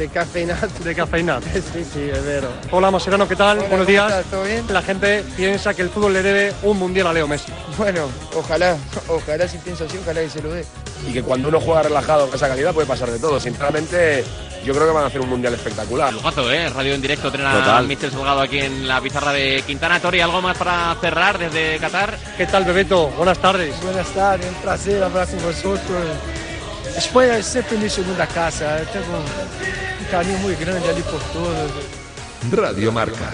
[0.00, 0.84] mondiale decaffeinato.
[0.84, 0.84] Decaffeinato.
[0.84, 1.46] Decaffeinato.
[1.72, 2.48] sí, sí, es vero.
[2.70, 3.58] Hola, Mascherano, ¿qué tal?
[3.58, 4.10] Hola, Buenos ¿cómo días.
[4.10, 4.24] estás?
[4.26, 4.64] ¿Todo bien?
[4.70, 7.52] La gente piensa que el fútbol le debe un mundial a Leo Messi.
[7.76, 8.76] Bueno, ojalá,
[9.08, 10.64] ojalá si pienso así, ojalá que se lo dé.
[11.08, 13.38] y que cuando uno juega relajado con esa calidad puede pasar de todo.
[13.40, 14.24] Sinceramente,
[14.64, 16.12] yo creo que van a hacer un mundial espectacular.
[16.12, 16.68] Lujazo, ¿eh?
[16.68, 17.80] Radio en directo, tener a.
[17.82, 18.10] Mr.
[18.10, 20.00] Salgado aquí en la pizarra de Quintana.
[20.00, 22.16] Tori, ¿algo más para cerrar desde Qatar?
[22.36, 23.08] ¿Qué tal, Bebeto?
[23.16, 23.74] Buenas tardes.
[23.82, 25.80] Buenas tardes, un placer hablar con vosotros.
[26.96, 29.22] Espanha es siempre mi segunda casa, tengo
[30.10, 31.70] cariño muy grande ali por todos.
[32.50, 33.30] Radio Marca,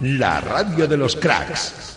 [0.00, 1.96] la radio de los cracks.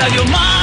[0.00, 0.57] Radio Marca.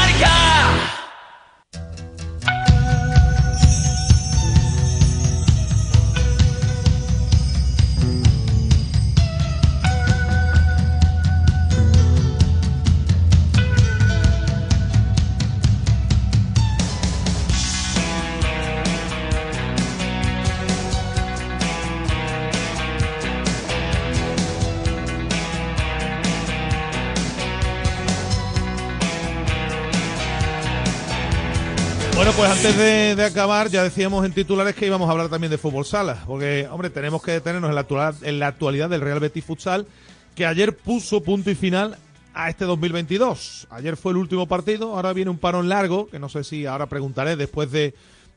[32.67, 36.23] Antes de, acabar, ya decíamos en titulares que íbamos a hablar también de fútbol sala,
[36.25, 39.85] porque, hombre, tenemos que detenernos en la, actual- en la actualidad del Real Betis Futsal,
[40.33, 41.95] que ayer puso punto y final
[42.33, 43.67] a este 2022.
[43.69, 46.87] Ayer fue el último partido, ahora viene un parón largo, que no sé si ahora
[46.87, 47.93] preguntaré, después de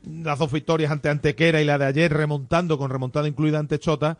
[0.07, 4.19] las dos victorias ante Antequera y la de ayer remontando, con remontada incluida ante Chota,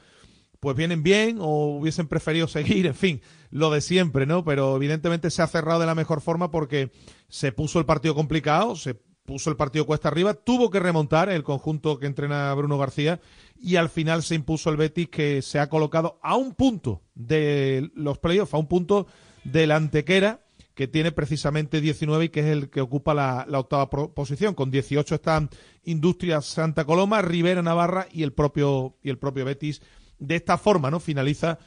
[0.59, 4.43] pues vienen bien o hubiesen preferido seguir, en fin, lo de siempre, ¿no?
[4.43, 6.89] Pero evidentemente se ha cerrado de la mejor forma porque
[7.27, 8.97] se puso el partido complicado, se
[9.29, 13.19] puso el partido cuesta arriba, tuvo que remontar el conjunto que entrena Bruno García
[13.61, 17.91] y al final se impuso el Betis que se ha colocado a un punto de
[17.93, 19.05] los playoffs, a un punto
[19.43, 20.41] del Antequera
[20.73, 24.55] que tiene precisamente 19 y que es el que ocupa la, octava posición.
[24.55, 25.51] Con 18 están
[25.83, 29.83] Industrias Santa Coloma, Rivera Navarra y el propio y el propio Betis.
[30.17, 30.99] De esta forma, ¿no?
[30.99, 31.59] Finaliza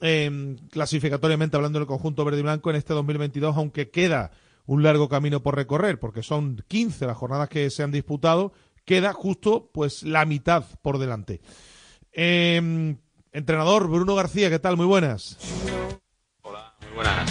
[0.00, 4.30] eh, clasificatoriamente hablando del conjunto verde y blanco en este 2022, aunque queda
[4.66, 8.52] un largo camino por recorrer, porque son 15 las jornadas que se han disputado,
[8.84, 11.40] queda justo pues la mitad por delante.
[12.12, 12.96] Eh,
[13.32, 14.76] entrenador Bruno García, ¿qué tal?
[14.76, 15.36] Muy buenas.
[16.44, 17.30] Muy buenas.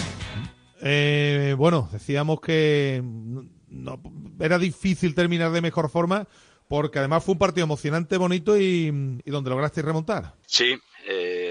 [0.82, 4.00] Eh, bueno, decíamos que no-
[4.38, 6.26] era difícil terminar de mejor forma,
[6.68, 10.34] porque además fue un partido emocionante, bonito y, y donde lograste remontar.
[10.46, 10.74] Sí,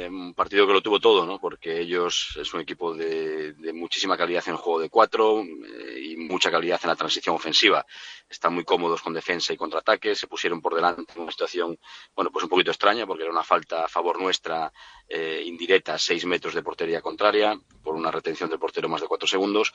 [0.10, 1.39] un partido que lo tuvo todo, ¿no?
[1.39, 6.18] Porque ellos es un equipo de, muchísima calidad en el juego de cuatro eh, y
[6.18, 7.86] mucha calidad en la transición ofensiva.
[8.30, 10.16] Están muy cómodos con defensa y contraataque.
[10.16, 11.80] Se pusieron por delante en una situación,
[12.16, 14.72] bueno, pues un poquito extraña porque era una falta a favor nuestra
[15.07, 19.28] eh, indirecta, seis metros de portería contraria por una retención del portero más de cuatro
[19.28, 19.74] segundos.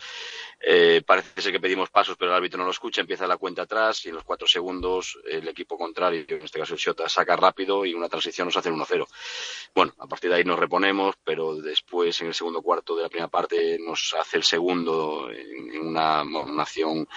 [0.61, 3.01] Eh, parece ser que pedimos pasos, pero el árbitro no lo escucha.
[3.01, 6.74] Empieza la cuenta atrás y en los cuatro segundos el equipo contrario, en este caso
[6.74, 9.07] el Shota, saca rápido y una transición nos hace el 1-0.
[9.74, 13.09] Bueno, a partir de ahí nos reponemos, pero después en el segundo cuarto de la
[13.09, 17.09] primera parte nos hace el segundo en, una, una acción,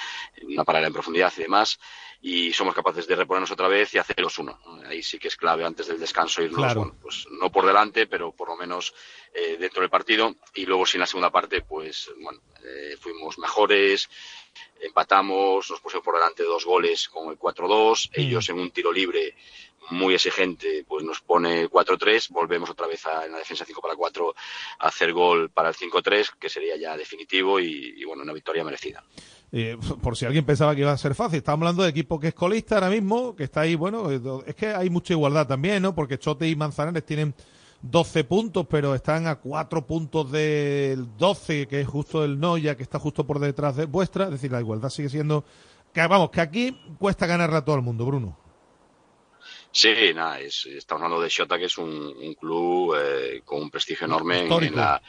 [0.43, 1.79] una paralela en profundidad y demás,
[2.21, 4.87] y somos capaces de reponernos otra vez y hacer 2-1.
[4.87, 6.81] Ahí sí que es clave antes del descanso irnos, Claro.
[6.81, 8.93] bueno, pues no por delante, pero por lo menos
[9.33, 13.37] eh, dentro del partido, y luego sí en la segunda parte, pues bueno, eh, fuimos
[13.37, 14.09] mejores,
[14.81, 19.35] empatamos, nos pusieron por delante dos goles con el 4-2, ellos en un tiro libre
[19.89, 23.95] muy exigente, pues nos pone 4-3, volvemos otra vez a, en la defensa 5 para
[23.95, 24.35] 4
[24.79, 29.03] a hacer gol para el 5-3, que sería ya definitivo y, bueno, una victoria merecida.
[29.51, 32.29] Eh, por si alguien pensaba que iba a ser fácil, estamos hablando de equipo que
[32.29, 35.81] es colista ahora mismo, que está ahí, bueno, eh, es que hay mucha igualdad también,
[35.81, 35.95] ¿no?
[35.95, 37.33] Porque Chote y Manzanares tienen
[37.81, 42.83] 12 puntos, pero están a 4 puntos del 12, que es justo el Noya, que
[42.83, 45.45] está justo por detrás de vuestra, es decir, la igualdad sigue siendo,
[45.93, 48.46] que vamos, que aquí cuesta ganarle a todo el mundo, Bruno.
[49.79, 53.69] Sí, nada, es, estamos hablando de Shota, que es un, un club eh, con un
[53.69, 54.73] prestigio enorme Histórico.
[54.73, 55.01] en la,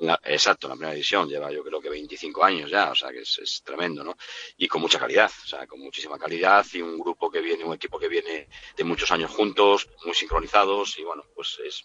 [0.00, 2.94] en la- exacto, en la primera división, lleva yo creo que 25 años ya, o
[2.94, 4.16] sea que es, es tremendo, ¿no?
[4.56, 7.74] Y con mucha calidad, o sea, con muchísima calidad y un grupo que viene, un
[7.74, 11.84] equipo que viene de muchos años juntos, muy sincronizados y bueno, pues es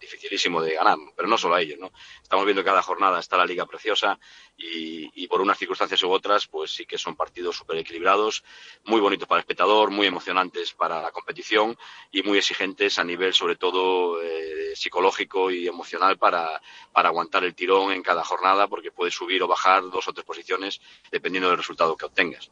[0.00, 1.92] dificilísimo de ganar, pero no solo a ellos, ¿no?
[2.22, 4.18] Estamos viendo cada jornada está la liga preciosa
[4.56, 8.42] y, y por unas circunstancias u otras, pues sí que son partidos súper equilibrados,
[8.84, 11.76] muy bonitos para el espectador, muy emocionantes para la competición
[12.10, 16.60] y muy exigentes a nivel, sobre todo, eh, psicológico y emocional para,
[16.92, 20.24] para aguantar el tirón en cada jornada, porque puedes subir o bajar dos o tres
[20.24, 20.80] posiciones
[21.10, 22.50] dependiendo del resultado que obtengas.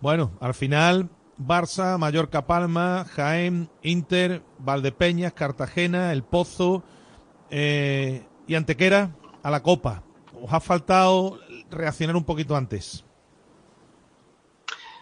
[0.00, 6.82] Bueno, al final Barça, Mallorca, Palma, Jaén, Inter, Valdepeñas, Cartagena, El Pozo
[7.50, 10.02] eh, y Antequera a la Copa.
[10.42, 11.38] Os ha faltado
[11.70, 13.04] reaccionar un poquito antes.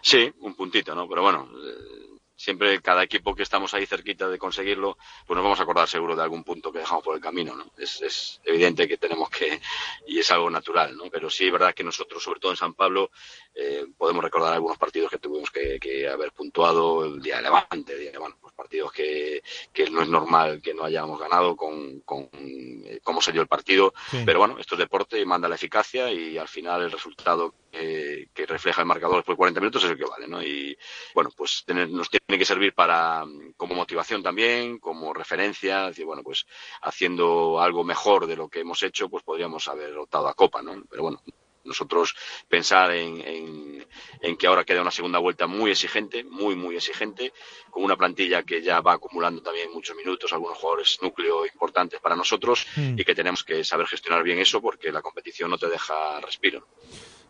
[0.01, 1.07] Sí, un puntito, ¿no?
[1.09, 2.04] Pero bueno, eh,
[2.35, 6.15] siempre cada equipo que estamos ahí cerquita de conseguirlo, pues nos vamos a acordar seguro
[6.15, 7.71] de algún punto que dejamos por el camino, ¿no?
[7.77, 9.59] Es, es evidente que tenemos que,
[10.07, 11.05] y es algo natural, ¿no?
[11.11, 13.09] Pero sí es verdad que nosotros, sobre todo en San Pablo,
[13.53, 17.93] eh, podemos recordar algunos partidos que tuvimos que, que haber puntuado el día de Levante,
[17.93, 19.41] el día de, bueno, pues partidos que,
[19.73, 23.47] que no es normal que no hayamos ganado con, con eh, cómo se dio el
[23.47, 24.23] partido, Sí.
[24.25, 28.29] pero bueno, esto es deporte y manda la eficacia y al final el resultado que,
[28.33, 30.41] que refleja el marcador después de 40 minutos es el que vale, ¿no?
[30.41, 30.77] Y
[31.13, 36.05] bueno, pues tener- nos tiene que servir para mm, como motivación también, como referencia, decir,
[36.05, 36.45] bueno, pues
[36.81, 40.83] haciendo algo mejor de lo que hemos hecho, pues podríamos haber optado a Copa, ¿no?
[40.89, 41.21] Pero bueno,
[41.63, 42.15] nosotros
[42.49, 43.87] pensar en, en-
[44.21, 47.31] en que ahora queda una segunda vuelta muy exigente, muy, muy exigente,
[47.69, 52.15] con una plantilla que ya va acumulando también muchos minutos, algunos jugadores núcleo importantes para
[52.15, 52.99] nosotros Mm.
[52.99, 56.67] y que tenemos que saber gestionar bien eso porque la competición no te deja respiro.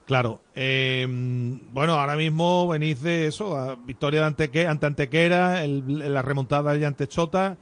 [0.06, 0.42] Claro.
[0.54, 6.22] eh, bueno, ahora mismo venís de eso, a victoria de Anteque, ante Antequera, el- la
[6.22, 7.58] remontada de ante Chota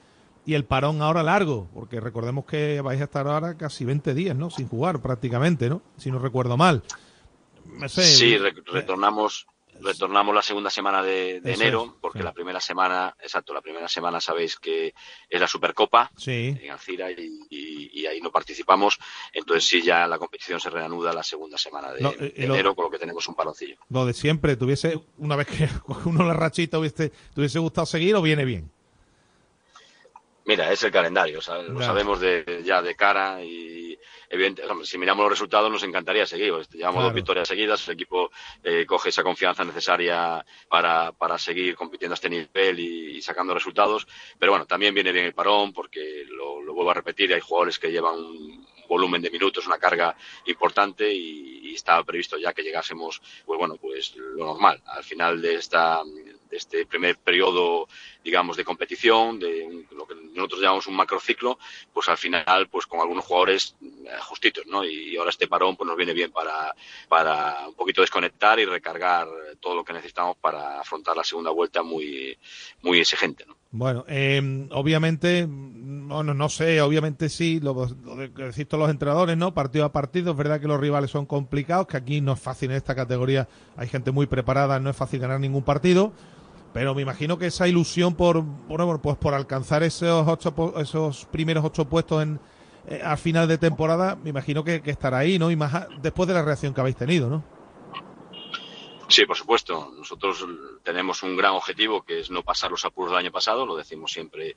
[0.45, 4.35] y el parón ahora largo, porque recordemos que vais a estar ahora casi 20 días,
[4.35, 4.49] ¿no?
[4.49, 5.81] Sin jugar prácticamente, ¿no?
[5.97, 6.83] Si no recuerdo mal.
[7.79, 9.47] No sé, Sí, re- retornamos,
[9.81, 12.23] retornamos la segunda semana de, enero, es, porque sí.
[12.23, 14.93] la primera semana, exacto, la primera semana sabéis que
[15.29, 16.55] es la Supercopa Sí.
[16.61, 18.99] en Alcira y, y- y ahí no participamos,
[19.31, 22.47] entonces sí ya la competición se reanuda la segunda semana de, No, y- y de
[22.47, 23.75] lo- enero, con lo que tenemos un paroncillo.
[23.89, 25.67] Lo de siempre, tuviese, una vez que
[26.05, 28.71] uno la rachita, hubiese, ¿te hubiese gustado seguir o viene bien?
[30.45, 31.69] Mira, es el calendario, ¿sabes?
[31.69, 33.97] lo sabemos de, ya de cara y
[34.29, 36.51] evidente, hombre, si miramos los resultados nos encantaría seguir.
[36.51, 37.07] pues, Llevamos Claro.
[37.07, 38.29] dos victorias seguidas, el equipo
[38.63, 43.53] eh, coge esa confianza necesaria para, para seguir compitiendo a este nivel y, y sacando
[43.53, 44.05] resultados.
[44.37, 47.79] Pero bueno, también viene bien el parón porque lo, lo vuelvo a repetir, hay jugadores
[47.79, 50.13] que llevan un volumen de minutos, una carga
[50.45, 54.81] importante y, y estaba previsto ya que llegásemos, pues bueno, pues lo normal.
[54.87, 57.87] Al final de esta de este primer periodo,
[58.23, 61.59] digamos, de competición, de lo que nosotros llamamos un macrociclo,
[61.93, 64.83] pues al final, pues con algunos jugadores eh, justitos, ¿no?
[64.85, 66.73] Y ahora este parón pues nos viene bien para,
[67.09, 69.27] para un poquito desconectar y recargar
[69.59, 72.37] todo lo que necesitamos para afrontar la segunda vuelta muy,
[72.81, 73.57] muy exigente, ¿no?
[73.75, 77.73] Bueno, eh, obviamente, bueno, no sé, obviamente sí, lo,
[78.05, 79.55] lo decís todos los entrenadores, ¿no?
[79.55, 82.69] Partido a partido, es verdad que los rivales son complicados, que aquí no es fácil
[82.69, 86.13] en esta categoría, hay gente muy preparada, no es fácil ganar ningún partido,
[86.73, 91.63] pero me imagino que esa ilusión por, bueno, pues por alcanzar esos ocho, esos primeros
[91.63, 92.39] ocho puestos en,
[92.87, 95.51] eh, al final de temporada, me imagino que, que estará ahí, ¿no?
[95.51, 97.43] Y más a- después de la reacción que habéis tenido, ¿no?
[99.07, 99.91] Sí, por supuesto.
[99.97, 100.43] Nosotros
[100.83, 104.11] tenemos un gran objetivo que es no pasar los apuros del año pasado, lo decimos
[104.11, 104.55] siempre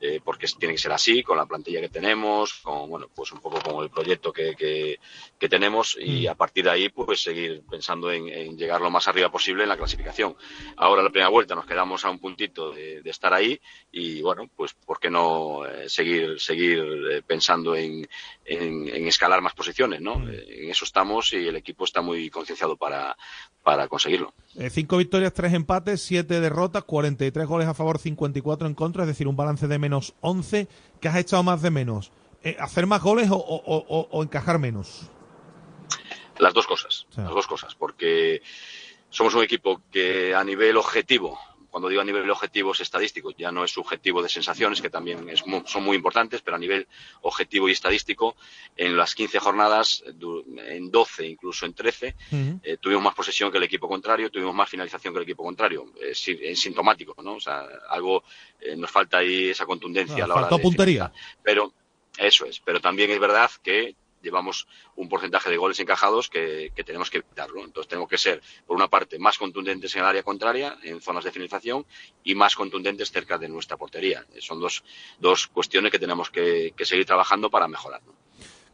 [0.00, 3.40] eh, porque tiene que ser así, con la plantilla que tenemos, con, bueno, pues un
[3.40, 4.98] poco con el proyecto que, que,
[5.38, 9.06] que tenemos y a partir de ahí pues seguir pensando en, en llegar lo más
[9.08, 10.36] arriba posible en la clasificación.
[10.76, 13.60] Ahora la primera vuelta nos quedamos a un puntito de, de estar ahí
[13.92, 18.08] y bueno, pues por qué no eh, seguir, seguir eh, pensando en,
[18.44, 20.28] en, en escalar más posiciones, ¿no?
[20.30, 23.16] Eh, en eso estamos y el equipo está muy concienciado para,
[23.62, 24.32] para conseguirlo.
[24.56, 29.08] Eh, cinco victorias, tres empates, siete derrotas, 43 goles a favor, 54 en contra, es
[29.08, 30.66] decir, un balance de menos 11.
[31.00, 32.10] ¿Qué has echado más de menos?
[32.42, 35.10] Eh, ¿Hacer más goles o, o- o- o encajar menos?
[36.38, 37.20] Las dos cosas, Sí.
[37.20, 38.40] las dos cosas, porque
[39.10, 41.38] somos un equipo que a nivel objetivo,
[41.70, 45.28] cuando digo a nivel objetivo es estadístico, ya no es subjetivo de sensaciones, que también
[45.28, 46.86] es son muy importantes, pero a nivel
[47.22, 48.36] objetivo y estadístico,
[48.76, 52.14] en las 15 jornadas, en 12, incluso en 13,
[52.62, 55.92] eh, tuvimos más posesión que el equipo contrario, tuvimos más finalización que el equipo contrario.
[56.00, 57.34] Es, si- es sintomático, ¿no?
[57.34, 58.22] O sea, algo
[58.60, 61.08] eh, nos falta ahí esa contundencia Ah, a la hora de puntería.
[61.10, 61.38] finalizar.
[61.42, 61.72] Pero
[62.18, 64.66] eso es, pero también es verdad que llevamos
[64.96, 67.64] un porcentaje de goles encajados que, tenemos que evitarlo.
[67.64, 71.24] Entonces tenemos que ser, por una parte, más contundentes en el área contraria, en zonas
[71.24, 71.86] de finalización,
[72.24, 74.24] y más contundentes cerca de nuestra portería.
[74.40, 74.82] Son dos,
[75.18, 78.00] dos cuestiones que tenemos que, seguir trabajando para mejorar.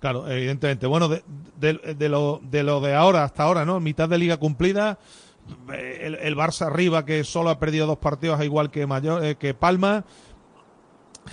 [0.00, 0.86] Claro, evidentemente.
[0.86, 1.22] Bueno, de,
[1.56, 3.80] de- de lo, de lo de ahora hasta ahora, ¿no?
[3.80, 4.98] Mitad de liga cumplida.
[5.72, 9.36] eh, El, el Barça arriba, que solo ha perdido dos partidos, igual que, Mayor, eh,
[9.36, 10.04] que Palma.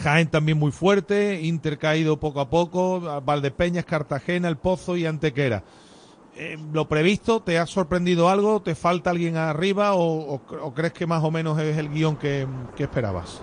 [0.02, 5.64] Jaén también muy fuerte, Inter caído poco a poco, Valdepeñas, Cartagena, El Pozo y Antequera.
[6.36, 8.62] Eh, ¿Lo previsto te ha sorprendido algo?
[8.62, 13.42] ¿Te falta alguien arriba o, crees que más o menos es el guion que, esperabas?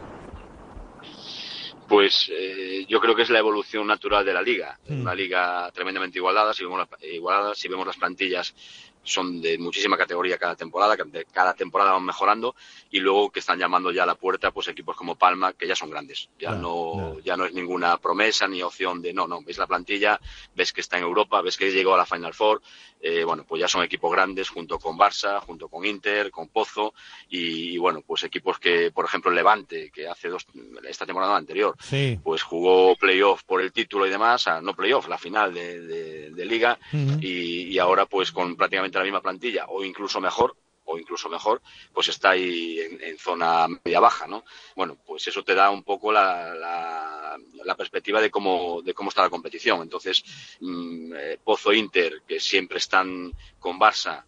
[1.88, 4.78] Pues eh, yo creo que es la evolución natural de la liga.
[4.88, 5.02] Hmm.
[5.02, 6.52] Una liga tremendamente igualada.
[6.52, 8.54] Si vemos, igualada, si vemos las plantillas
[9.02, 10.96] son de muchísima categoría cada temporada,
[11.32, 12.54] cada temporada van mejorando
[12.90, 15.74] y luego que están llamando ya a la puerta pues equipos como Palma que ya
[15.74, 19.58] son grandes, ya no ya no es ninguna promesa ni opción de no, no, ves
[19.58, 20.20] la plantilla,
[20.54, 22.62] ves que está en Europa, ves que llegó a la Final Four,
[23.02, 26.92] eh, bueno, pues ya son equipos grandes junto con Barça, junto con Inter, con Pozo
[27.30, 30.46] y, bueno, pues equipos que, por ejemplo, Levante, que hace dos,
[30.86, 31.76] esta temporada anterior,
[32.22, 36.78] pues jugó playoff por el título y demás, no playoff, la final de, liga
[37.20, 41.62] y ahora pues con prácticamente la misma plantilla o incluso mejor, o incluso mejor,
[41.92, 44.44] pues está ahí en, zona media baja, ¿no?
[44.74, 49.22] Bueno, pues eso te da un poco la, la, perspectiva de cómo, de cómo está
[49.22, 49.82] la competición.
[49.82, 50.22] Entonces,
[50.60, 54.24] mm, eh, Pozo Inter, que siempre están con Barça,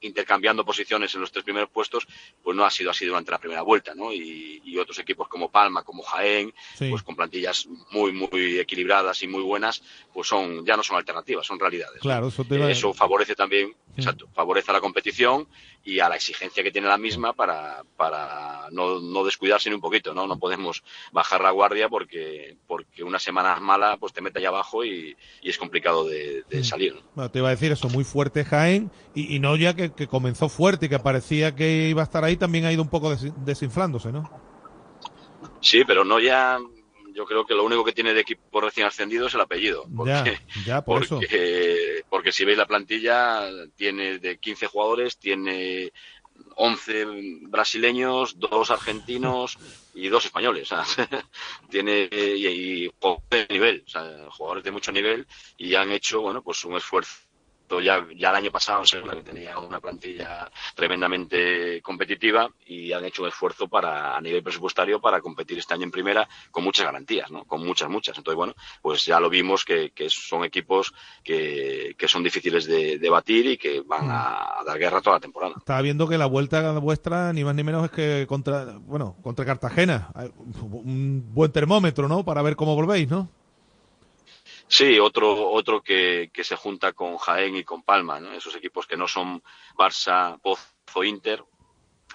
[0.00, 2.06] intercambiando posiciones en los tres primeros puestos,
[2.42, 4.12] pues no ha sido así durante la primera vuelta, ¿no?
[4.12, 4.50] Y,
[4.82, 9.80] otros equipos como Palma, como Jaén, pues con plantillas muy, muy equilibradas y muy buenas,
[10.12, 12.00] pues son, ya no son alternativas, son realidades.
[12.00, 12.32] Claro,
[12.68, 15.46] eso, favorece también, exacto, favorece a la competición
[15.84, 19.80] y a la exigencia que tiene la misma para, para no, no descuidarse ni un
[19.80, 20.26] poquito, ¿no?
[20.26, 24.84] No podemos bajar la guardia porque, porque una semana mala pues te mete allá abajo
[24.84, 26.94] y, es complicado de, salir.
[27.32, 30.88] te iba a decir eso, muy fuerte Jaén y, no ya que, comenzó fuerte y
[30.88, 33.14] que parecía que iba a estar ahí, también ha ido un poco
[33.44, 34.30] desinflándose, ¿no?
[35.60, 36.58] Sí, pero no ya
[37.14, 39.84] yo creo que lo único que tiene de equipo recién ascendido es el apellido.
[39.94, 42.06] Porque, ya, por porque, eso.
[42.08, 45.92] porque si veis la plantilla, tiene de 15 jugadores, tiene
[46.56, 47.06] 11
[47.42, 49.58] brasileños, dos argentinos
[49.94, 50.68] y dos españoles.
[51.70, 52.90] tiene y,
[53.30, 53.84] de nivel,
[54.30, 57.16] jugadores de mucho nivel y han hecho, bueno, pues un esfuerzo
[57.80, 63.28] ya, ya el año pasado que tenía una plantilla tremendamente competitiva y han hecho un
[63.28, 67.44] esfuerzo para a nivel presupuestario para competir este año en primera con muchas garantías, ¿no?
[67.44, 68.16] Con muchas, muchas.
[68.18, 70.92] Entonces, bueno, pues ya lo vimos que, son equipos
[71.22, 75.16] que, que, son difíciles de, de, batir y que van a, a, dar guerra toda
[75.16, 75.54] la temporada.
[75.56, 79.44] Estaba viendo que la vuelta vuestra ni más ni menos es que contra, bueno, contra
[79.44, 80.10] Cartagena.
[80.60, 82.24] Un buen termómetro, ¿no?
[82.24, 83.28] Para ver cómo volvéis, ¿no?
[84.72, 88.32] Sí, otro, otro que, que, se junta con Jaén y con Palma, ¿no?
[88.32, 89.42] esos equipos que no son
[89.76, 91.44] Barça, Pozo, Inter,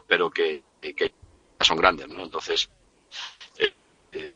[0.08, 1.14] pero que, que
[1.62, 2.24] son grandes, ¿no?
[2.24, 2.68] Entonces,
[3.60, 3.72] eh,
[4.12, 4.34] eh,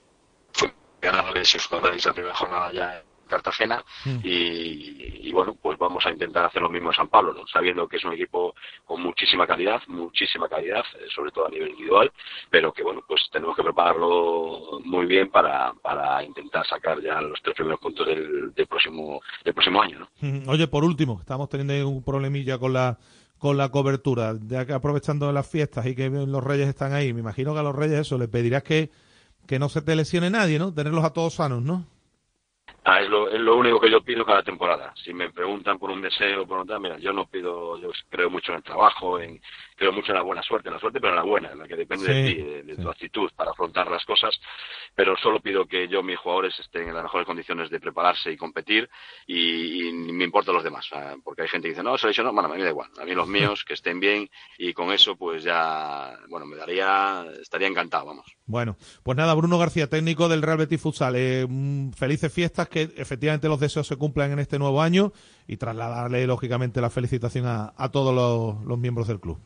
[0.53, 4.19] fue ganar la primera jornada ya Cartagena mm.
[4.24, 7.47] y, bueno, pues vamos a intentar hacer lo mismo en San Pablo, ¿no?
[7.47, 8.41] sabiendo que es un equipo
[8.86, 12.12] con muchísima calidad, muchísima calidad, eh, sobre todo a nivel individual,
[12.49, 17.41] pero que bueno, pues tenemos que prepararlo muy bien para, para intentar sacar ya los
[17.41, 19.99] tres primeros puntos del, próximo del próximo año.
[20.22, 20.51] ¿no?
[20.51, 22.97] Oye, por último, estamos teniendo un problemilla con la
[23.41, 27.22] con la cobertura, ya que aprovechando las fiestas y que los reyes están ahí, me
[27.22, 28.91] imagino que a los reyes eso le pedirás que,
[29.47, 30.72] que no se te lesione nadie, ¿no?
[30.72, 31.88] Tenerlos a todos sanos, ¿no?
[32.84, 34.92] Ah, es, lo, es lo único que yo pido cada temporada.
[35.04, 38.54] Si me preguntan por un deseo, por otra, mira, yo no pido, yo creo mucho
[38.54, 39.40] en el trabajo, en,
[39.76, 41.68] creo mucho en la buena suerte, en la suerte, pero en la buena, en la
[41.68, 44.34] que depende de ti, de, tu actitud para afrontar las cosas.
[44.96, 48.38] Pero solo pido que yo, mis jugadores, estén en las mejores condiciones de prepararse y
[48.38, 48.90] competir
[49.28, 50.90] y, me importan los demás.
[51.24, 52.90] Porque hay gente que dice, no, no, bueno, a mí me da igual.
[53.00, 54.28] A mí los míos, que estén bien
[54.58, 58.26] y con eso, pues ya, bueno, me daría, estaría encantado, vamos.
[58.46, 61.16] Bueno, pues nada, Bruno García, técnico del Real Betis Futsal.
[61.16, 65.13] Eh, mm, felices fiestas, que efectivamente los deseos se cumplan en este nuevo año
[65.47, 69.38] y trasladarle, lógicamente, la felicitación a, todos los, miembros del club.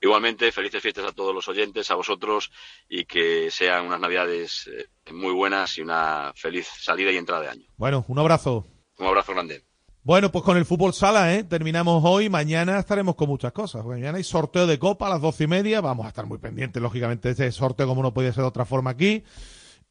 [0.00, 2.50] Igualmente, felices fiestas a todos los oyentes, a vosotros
[2.88, 7.48] y que sean unas navidades eh, muy buenas y una feliz salida y entrada de
[7.48, 7.64] año.
[7.76, 8.66] Bueno, un abrazo.
[8.98, 9.62] Un abrazo grande.
[10.02, 11.44] Bueno, pues con el fútbol sala, ¿eh?
[11.44, 12.28] Terminamos hoy.
[12.28, 13.86] Mañana estaremos con muchas cosas.
[13.86, 15.80] Mañana hay sorteo de copa a las doce y media.
[15.80, 18.66] Vamos a estar muy pendientes, lógicamente, de ese sorteo como no puede ser de otra
[18.66, 19.24] forma aquí.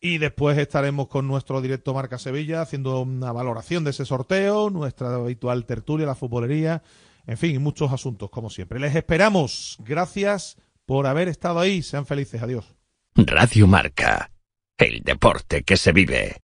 [0.05, 5.15] Y después estaremos con nuestro directo Marca Sevilla haciendo una valoración de ese sorteo, nuestra
[5.15, 6.83] habitual tertulia, la futbolería,
[7.25, 8.81] en fin, muchos asuntos, como siempre.
[8.81, 9.77] Les esperamos.
[9.79, 11.81] Gracias por haber estado ahí.
[11.81, 12.43] Sean felices.
[12.43, 12.75] Adiós.
[13.15, 14.29] Radio Marca.
[14.77, 16.42] El deporte que se vive.